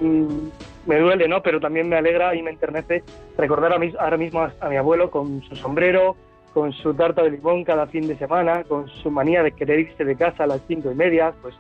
[0.02, 0.48] mm,
[0.90, 1.44] me duele, ¿no?
[1.44, 3.04] Pero también me alegra y me enternece
[3.38, 6.16] recordar a ahora mismo a, mi abuelo con su sombrero,
[6.52, 10.04] con su tarta de limón cada fin de semana, con su manía de querer irse
[10.04, 11.54] de casa a las cinco y media, pues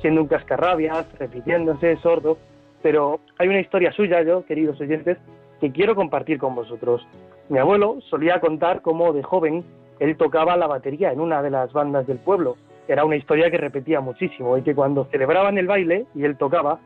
[0.00, 2.38] siendo un cascarrabias, repitiéndose, sordo.
[2.80, 5.18] Pero hay una historia suya, yo, queridos oyentes,
[5.60, 7.04] que quiero compartir con vosotros.
[7.48, 9.64] Mi abuelo solía contar cómo de joven
[9.98, 12.56] él tocaba la batería en una de las bandas del pueblo.
[12.86, 16.78] Era una historia que repetía muchísimo y que cuando celebraban el baile y él tocaba,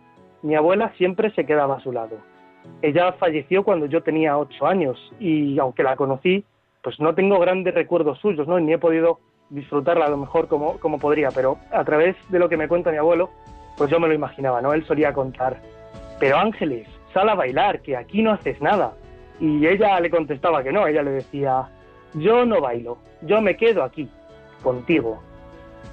[0.42, 2.18] mi abuela siempre se quedaba a su lado.
[2.82, 6.44] Ella falleció cuando yo tenía ocho años y aunque la conocí,
[6.82, 8.58] pues no tengo grandes recuerdos suyos, ¿no?
[8.58, 9.18] Ni he podido
[9.50, 12.90] disfrutarla a lo mejor como, como podría, pero a través de lo que me cuenta
[12.90, 13.30] mi abuelo,
[13.76, 14.72] pues yo me lo imaginaba, ¿no?
[14.72, 15.60] Él solía contar,
[16.18, 18.92] pero Ángeles, sal a bailar, que aquí no haces nada.
[19.40, 21.66] Y ella le contestaba que no, ella le decía,
[22.14, 24.08] yo no bailo, yo me quedo aquí,
[24.62, 25.20] contigo.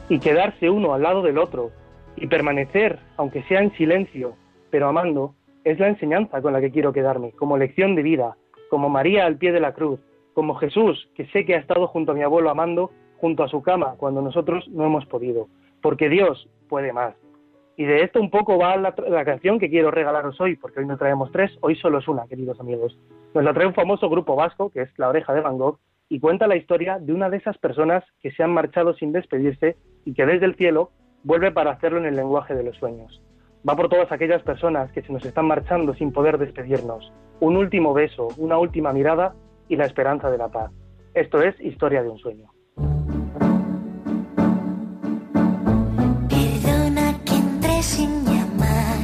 [0.09, 1.71] Y quedarse uno al lado del otro
[2.17, 4.35] y permanecer, aunque sea en silencio,
[4.69, 8.35] pero amando, es la enseñanza con la que quiero quedarme, como lección de vida,
[8.69, 9.99] como María al pie de la cruz,
[10.33, 13.61] como Jesús, que sé que ha estado junto a mi abuelo amando, junto a su
[13.61, 15.47] cama, cuando nosotros no hemos podido,
[15.81, 17.15] porque Dios puede más.
[17.75, 18.93] Y de esto un poco va la,
[19.23, 22.59] canción que quiero regalaros hoy, porque hoy no traemos tres, hoy solo es una, queridos
[22.59, 22.97] amigos.
[23.35, 25.77] Nos la trae un famoso grupo vasco, que es La Oreja de Van Gogh,
[26.09, 29.75] y cuenta la historia de una de esas personas que se han marchado sin despedirse
[30.05, 30.91] y que desde el cielo
[31.23, 33.21] vuelve para hacerlo en el lenguaje de los sueños.
[33.67, 37.11] Va por todas aquellas personas que se nos están marchando sin poder despedirnos.
[37.39, 39.35] Un último beso, una última mirada
[39.67, 40.71] y la esperanza de la paz.
[41.13, 42.49] Esto es Historia de un sueño.
[46.29, 47.37] Perdona que
[48.25, 48.97] llamar,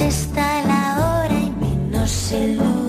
[0.00, 2.85] esta la hora y menos el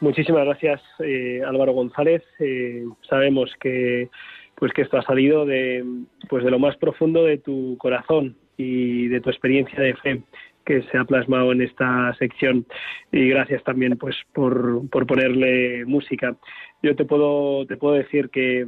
[0.00, 2.22] Muchísimas gracias, eh, Álvaro González.
[2.38, 4.08] Eh, sabemos que
[4.54, 5.84] pues que esto ha salido de
[6.28, 10.22] pues de lo más profundo de tu corazón y de tu experiencia de fe
[10.64, 12.66] que se ha plasmado en esta sección
[13.10, 16.36] y gracias también pues por, por ponerle música.
[16.82, 18.66] Yo te puedo te puedo decir que,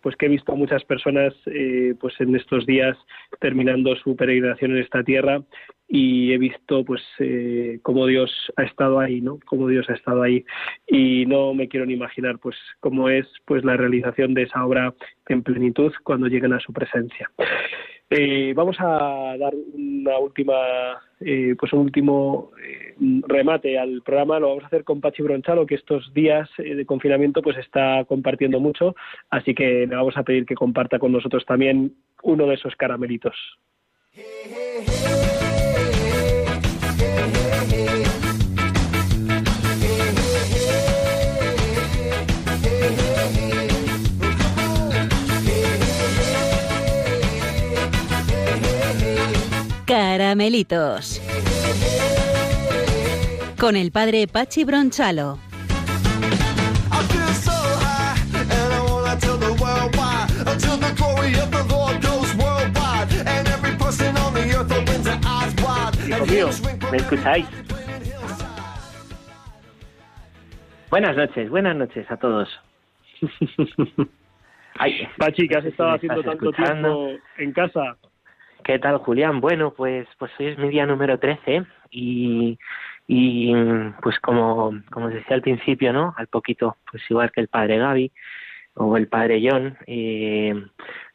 [0.00, 2.96] pues que he visto a muchas personas eh, pues en estos días
[3.38, 5.42] terminando su peregrinación en esta tierra
[5.92, 9.40] y he visto pues eh, cómo Dios ha estado ahí, ¿no?
[9.44, 10.44] Cómo Dios ha estado ahí
[10.86, 14.94] y no me quiero ni imaginar pues cómo es pues la realización de esa obra
[15.28, 17.28] en plenitud cuando lleguen a su presencia.
[18.08, 20.54] Eh, vamos a dar una última,
[21.20, 22.94] eh, pues un último eh,
[23.26, 24.38] remate al programa.
[24.38, 28.60] Lo vamos a hacer con Pachi Bronchalo, que estos días de confinamiento pues está compartiendo
[28.60, 28.94] mucho,
[29.30, 33.36] así que le vamos a pedir que comparta con nosotros también uno de esos caramelitos.
[64.54, 65.96] Earth opens their eyes wide.
[66.06, 66.48] Hijo mío,
[66.92, 67.46] ¿me escucháis?
[70.88, 72.48] Buenas noches, buenas noches a todos.
[74.78, 77.06] Ay, Pachi, que has estado haciendo tanto escuchando.
[77.06, 77.96] tiempo en casa.
[78.64, 79.40] ¿Qué tal, Julián?
[79.40, 82.58] Bueno, pues, pues hoy es mi día número 13 y,
[83.06, 83.54] y
[84.02, 86.14] pues como, como os decía al principio, ¿no?
[86.16, 88.12] Al poquito, pues igual que el padre Gaby
[88.74, 90.54] o el padre John, eh,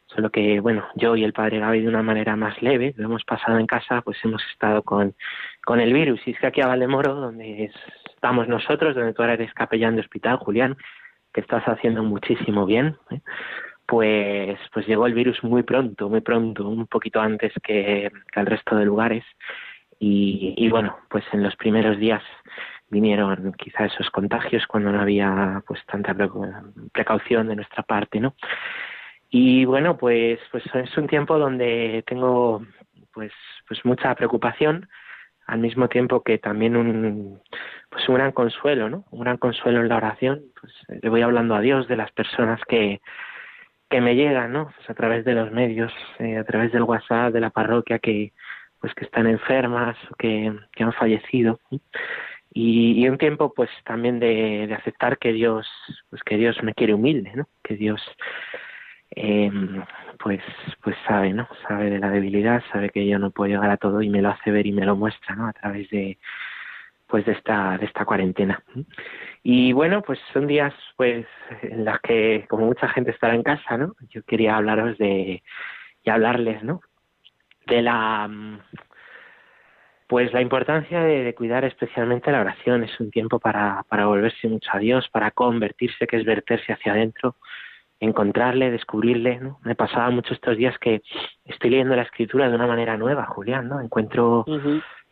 [0.06, 3.24] solo que, bueno, yo y el padre Gaby de una manera más leve, lo hemos
[3.24, 5.14] pasado en casa, pues hemos estado con,
[5.64, 6.20] con el virus.
[6.26, 7.74] Y es que aquí a Valdemoro, donde es-
[8.14, 10.76] estamos nosotros, donde tú ahora eres capellán de hospital, Julián,
[11.32, 13.20] que estás haciendo muchísimo bien, ¿eh?
[13.86, 18.46] Pues pues llegó el virus muy pronto, muy pronto, un poquito antes que, que al
[18.46, 19.24] resto de lugares
[19.98, 22.22] y, y bueno, pues en los primeros días
[22.88, 26.14] vinieron quizá esos contagios cuando no había pues tanta
[26.92, 28.34] precaución de nuestra parte, ¿no?
[29.30, 32.64] Y bueno, pues pues es un tiempo donde tengo
[33.12, 33.32] pues
[33.66, 34.88] pues mucha preocupación
[35.46, 37.40] al mismo tiempo que también un
[37.90, 39.04] pues un gran consuelo, ¿no?
[39.10, 40.72] Un gran consuelo en la oración, pues
[41.02, 43.00] le voy hablando a Dios de las personas que
[43.88, 44.72] que me llegan, ¿no?
[44.76, 48.32] Pues a través de los medios, eh, a través del WhatsApp de la parroquia que
[48.80, 51.58] pues que están enfermas que, que han fallecido
[52.52, 55.66] y, y un tiempo pues también de, de aceptar que Dios
[56.10, 57.48] pues que Dios me quiere humilde, ¿no?
[57.62, 58.02] Que Dios
[59.14, 59.50] eh,
[60.18, 60.40] pues
[60.82, 61.48] pues sabe, ¿no?
[61.68, 64.30] Sabe de la debilidad, sabe que yo no puedo llegar a todo y me lo
[64.30, 65.46] hace ver y me lo muestra, ¿no?
[65.46, 66.18] A través de
[67.06, 68.62] pues de esta de esta cuarentena.
[69.48, 71.24] Y bueno, pues son días pues
[71.62, 73.94] en los que como mucha gente estará en casa, ¿no?
[74.08, 75.40] Yo quería hablaros de
[76.02, 76.80] y hablarles, ¿no?
[77.64, 78.58] De la mm,
[80.08, 84.48] pues la importancia de, de cuidar especialmente la oración es un tiempo para, para volverse
[84.48, 87.36] mucho a Dios, para convertirse, que es verterse hacia adentro,
[88.00, 89.60] encontrarle, descubrirle, ¿no?
[89.62, 91.02] Me pasaba mucho estos días que
[91.44, 93.80] estoy leyendo la escritura de una manera nueva, Julián, ¿no?
[93.80, 94.44] Encuentro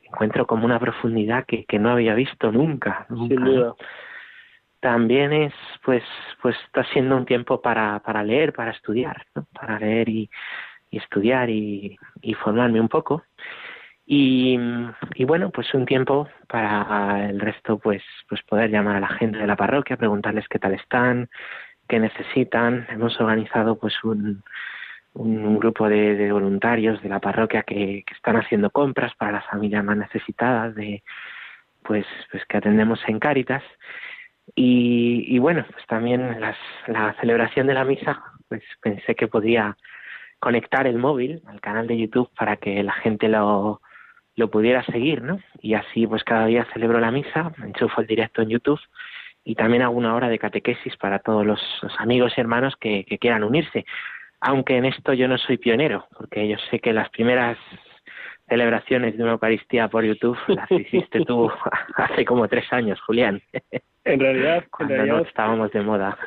[0.02, 3.74] encuentro como una profundidad que, que no había visto nunca, nunca, Sin duda.
[4.84, 6.04] También es pues
[6.42, 9.24] pues está siendo un tiempo para, para leer para estudiar
[9.58, 10.30] para leer y,
[10.90, 11.98] estudiar y,
[12.44, 13.24] formarme un poco.
[14.06, 14.58] Y,
[15.20, 19.46] bueno pues un tiempo para el resto pues pues poder llamar a la gente de
[19.46, 21.30] la parroquia preguntarles qué tal están
[21.88, 22.86] qué necesitan.
[22.90, 24.42] Hemos organizado pues un
[25.14, 29.32] un, un grupo de, de voluntarios de la parroquia que, que están haciendo compras para
[29.32, 31.02] las familias más necesitadas de
[31.82, 33.62] pues pues que atendemos en Cáritas
[34.54, 39.76] y, y bueno, pues también las, la celebración de la misa, pues pensé que podría
[40.38, 43.80] conectar el móvil al canal de YouTube para que la gente lo,
[44.36, 45.40] lo pudiera seguir, ¿no?
[45.60, 48.80] Y así pues cada día celebro la misa, enchufo el directo en YouTube
[49.44, 53.04] y también hago una hora de catequesis para todos los, los amigos y hermanos que,
[53.04, 53.84] que quieran unirse.
[54.40, 57.56] Aunque en esto yo no soy pionero, porque yo sé que las primeras
[58.48, 61.50] celebraciones de una Eucaristía por YouTube las hiciste tú
[61.96, 63.40] hace como tres años, Julián.
[64.04, 66.18] En realidad, en cuando realidad no estábamos de moda.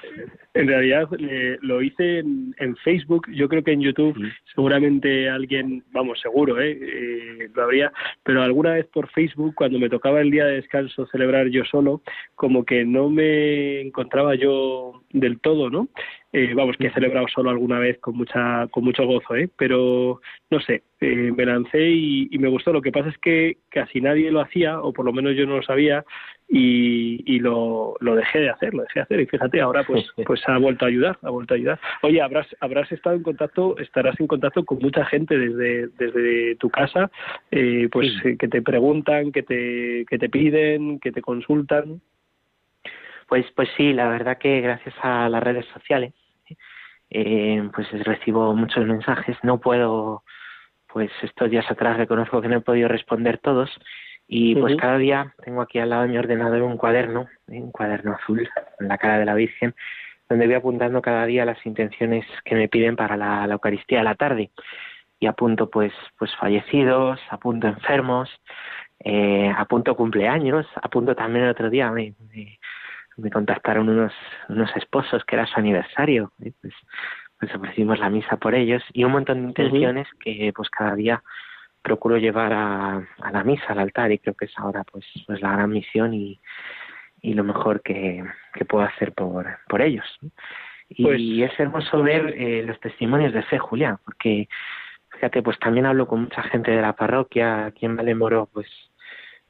[0.55, 4.17] En realidad eh, lo hice en, en Facebook, yo creo que en YouTube
[4.55, 6.75] seguramente alguien, vamos, seguro, ¿eh?
[6.81, 7.91] Eh, lo habría,
[8.23, 12.01] pero alguna vez por Facebook, cuando me tocaba el día de descanso celebrar yo solo,
[12.33, 15.87] como que no me encontraba yo del todo, ¿no?
[16.33, 19.49] Eh, vamos, que he celebrado solo alguna vez con mucha con mucho gozo, ¿eh?
[19.55, 20.19] Pero
[20.49, 22.73] no sé, eh, me lancé y, y me gustó.
[22.73, 25.57] Lo que pasa es que casi nadie lo hacía, o por lo menos yo no
[25.57, 26.03] lo sabía,
[26.49, 29.19] y, y lo, lo dejé de hacer, lo dejé de hacer.
[29.19, 31.79] Y fíjate, ahora pues pues ha vuelto a ayudar, ha vuelto a ayudar.
[32.03, 36.69] Oye, habrás habrás estado en contacto, estarás en contacto con mucha gente desde desde tu
[36.69, 37.11] casa,
[37.51, 38.37] eh, pues Sí.
[38.37, 42.01] que te preguntan, que te que te piden, que te consultan.
[43.27, 46.13] Pues, pues sí, la verdad que gracias a las redes sociales
[47.09, 49.37] eh, pues recibo muchos mensajes.
[49.43, 50.23] No puedo,
[50.91, 53.69] pues estos días atrás reconozco que no he podido responder todos.
[54.27, 57.61] Y pues cada día tengo aquí al lado de mi ordenador un cuaderno, ¿eh?
[57.61, 58.47] un cuaderno azul,
[58.79, 59.73] en la cara de la Virgen,
[60.27, 64.03] donde voy apuntando cada día las intenciones que me piden para la, la Eucaristía a
[64.03, 64.51] la tarde.
[65.19, 68.29] Y apunto pues, pues fallecidos, apunto enfermos,
[68.99, 72.59] eh, apunto cumpleaños, apunto también el otro día, me, me,
[73.15, 74.13] me contactaron unos,
[74.49, 76.51] unos esposos que era su aniversario, ¿eh?
[76.61, 76.73] pues,
[77.39, 81.23] pues ofrecimos la misa por ellos y un montón de intenciones que pues cada día
[81.87, 85.41] procuro llevar a, a la misa, al altar y creo que es ahora pues, pues
[85.41, 86.37] la gran misión y,
[87.21, 90.05] y lo mejor que, que puedo hacer por, por ellos.
[90.89, 91.21] Y Pues-
[91.51, 94.49] es hermoso ver eh, los testimonios de fe, Julián, porque
[95.13, 98.67] fíjate, pues también hablo con mucha gente de la parroquia, aquí en Valemoro, pues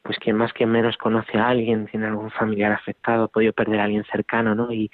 [0.04, 3.80] pues quien más que menos conoce a alguien, tiene algún familiar afectado, ha podido perder
[3.82, 4.72] a alguien cercano, ¿no?
[4.72, 4.90] Y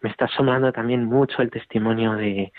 [0.00, 2.52] me está asombrando también mucho el testimonio de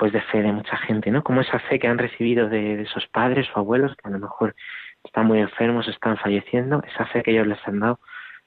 [0.00, 1.22] pues de fe de mucha gente, ¿no?
[1.22, 4.18] Como esa fe que han recibido de, de esos padres o abuelos que a lo
[4.18, 4.56] mejor
[5.04, 8.00] están muy enfermos, están falleciendo, esa fe que ellos les han dado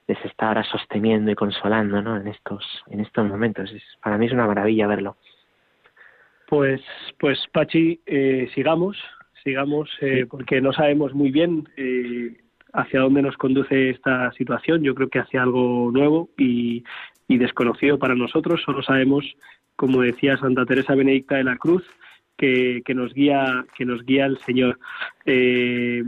[0.08, 2.18] les está ahora sosteniendo y consolando, ¿no?
[2.18, 3.72] En estos en estos momentos.
[3.72, 5.16] Es, para mí es una maravilla verlo.
[6.48, 6.82] Pues,
[7.20, 8.98] pues Pachi, eh, sigamos,
[9.44, 12.36] sigamos, eh, porque no sabemos muy bien eh,
[12.74, 14.84] hacia dónde nos conduce esta situación.
[14.84, 16.84] Yo creo que hacia algo nuevo y,
[17.28, 18.62] desconocido para nosotros.
[18.64, 19.26] Solo sabemos,
[19.76, 21.84] como decía Santa Teresa Benedicta de la Cruz,
[22.38, 24.78] que, que nos guía, que nos guía el Señor.
[25.26, 26.04] Eh,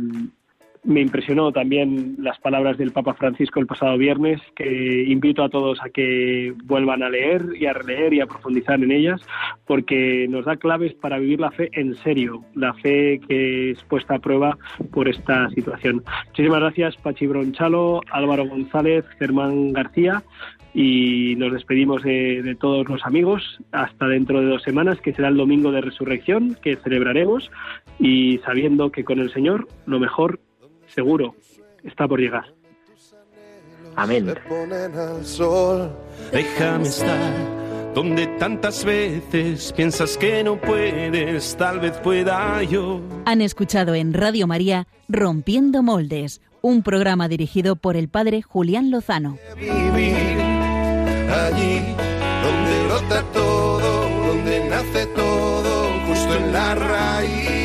[0.86, 5.79] me impresionó también las palabras del Papa Francisco el pasado viernes, que invito a todos
[5.81, 9.21] a que vuelvan a leer y a releer y a profundizar en ellas,
[9.65, 14.15] porque nos da claves para vivir la fe en serio, la fe que es puesta
[14.15, 14.57] a prueba
[14.91, 16.03] por esta situación.
[16.27, 20.23] Muchísimas gracias, Pachi Bronchalo, Álvaro González, Germán García,
[20.73, 25.29] y nos despedimos de, de todos los amigos hasta dentro de dos semanas, que será
[25.29, 27.49] el domingo de resurrección, que celebraremos,
[27.97, 30.39] y sabiendo que con el Señor lo mejor
[30.95, 31.35] seguro
[31.83, 32.45] está por llegar.
[33.95, 34.33] Amén.
[36.31, 37.65] Déjame estar
[37.95, 42.99] donde tantas veces piensas que no puedes, tal vez pueda yo.
[43.25, 49.37] Han escuchado en Radio María Rompiendo Moldes, un programa dirigido por el padre Julián Lozano.
[49.55, 50.15] vivir
[51.31, 51.79] allí
[52.43, 57.64] donde brota todo, donde nace todo, justo en la raíz,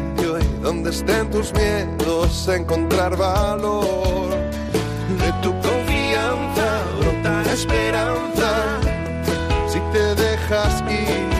[0.71, 4.29] donde estén tus miedos, encontrar valor.
[5.19, 6.67] De tu confianza
[6.97, 8.79] brota esperanza
[9.67, 11.30] si te dejas ir.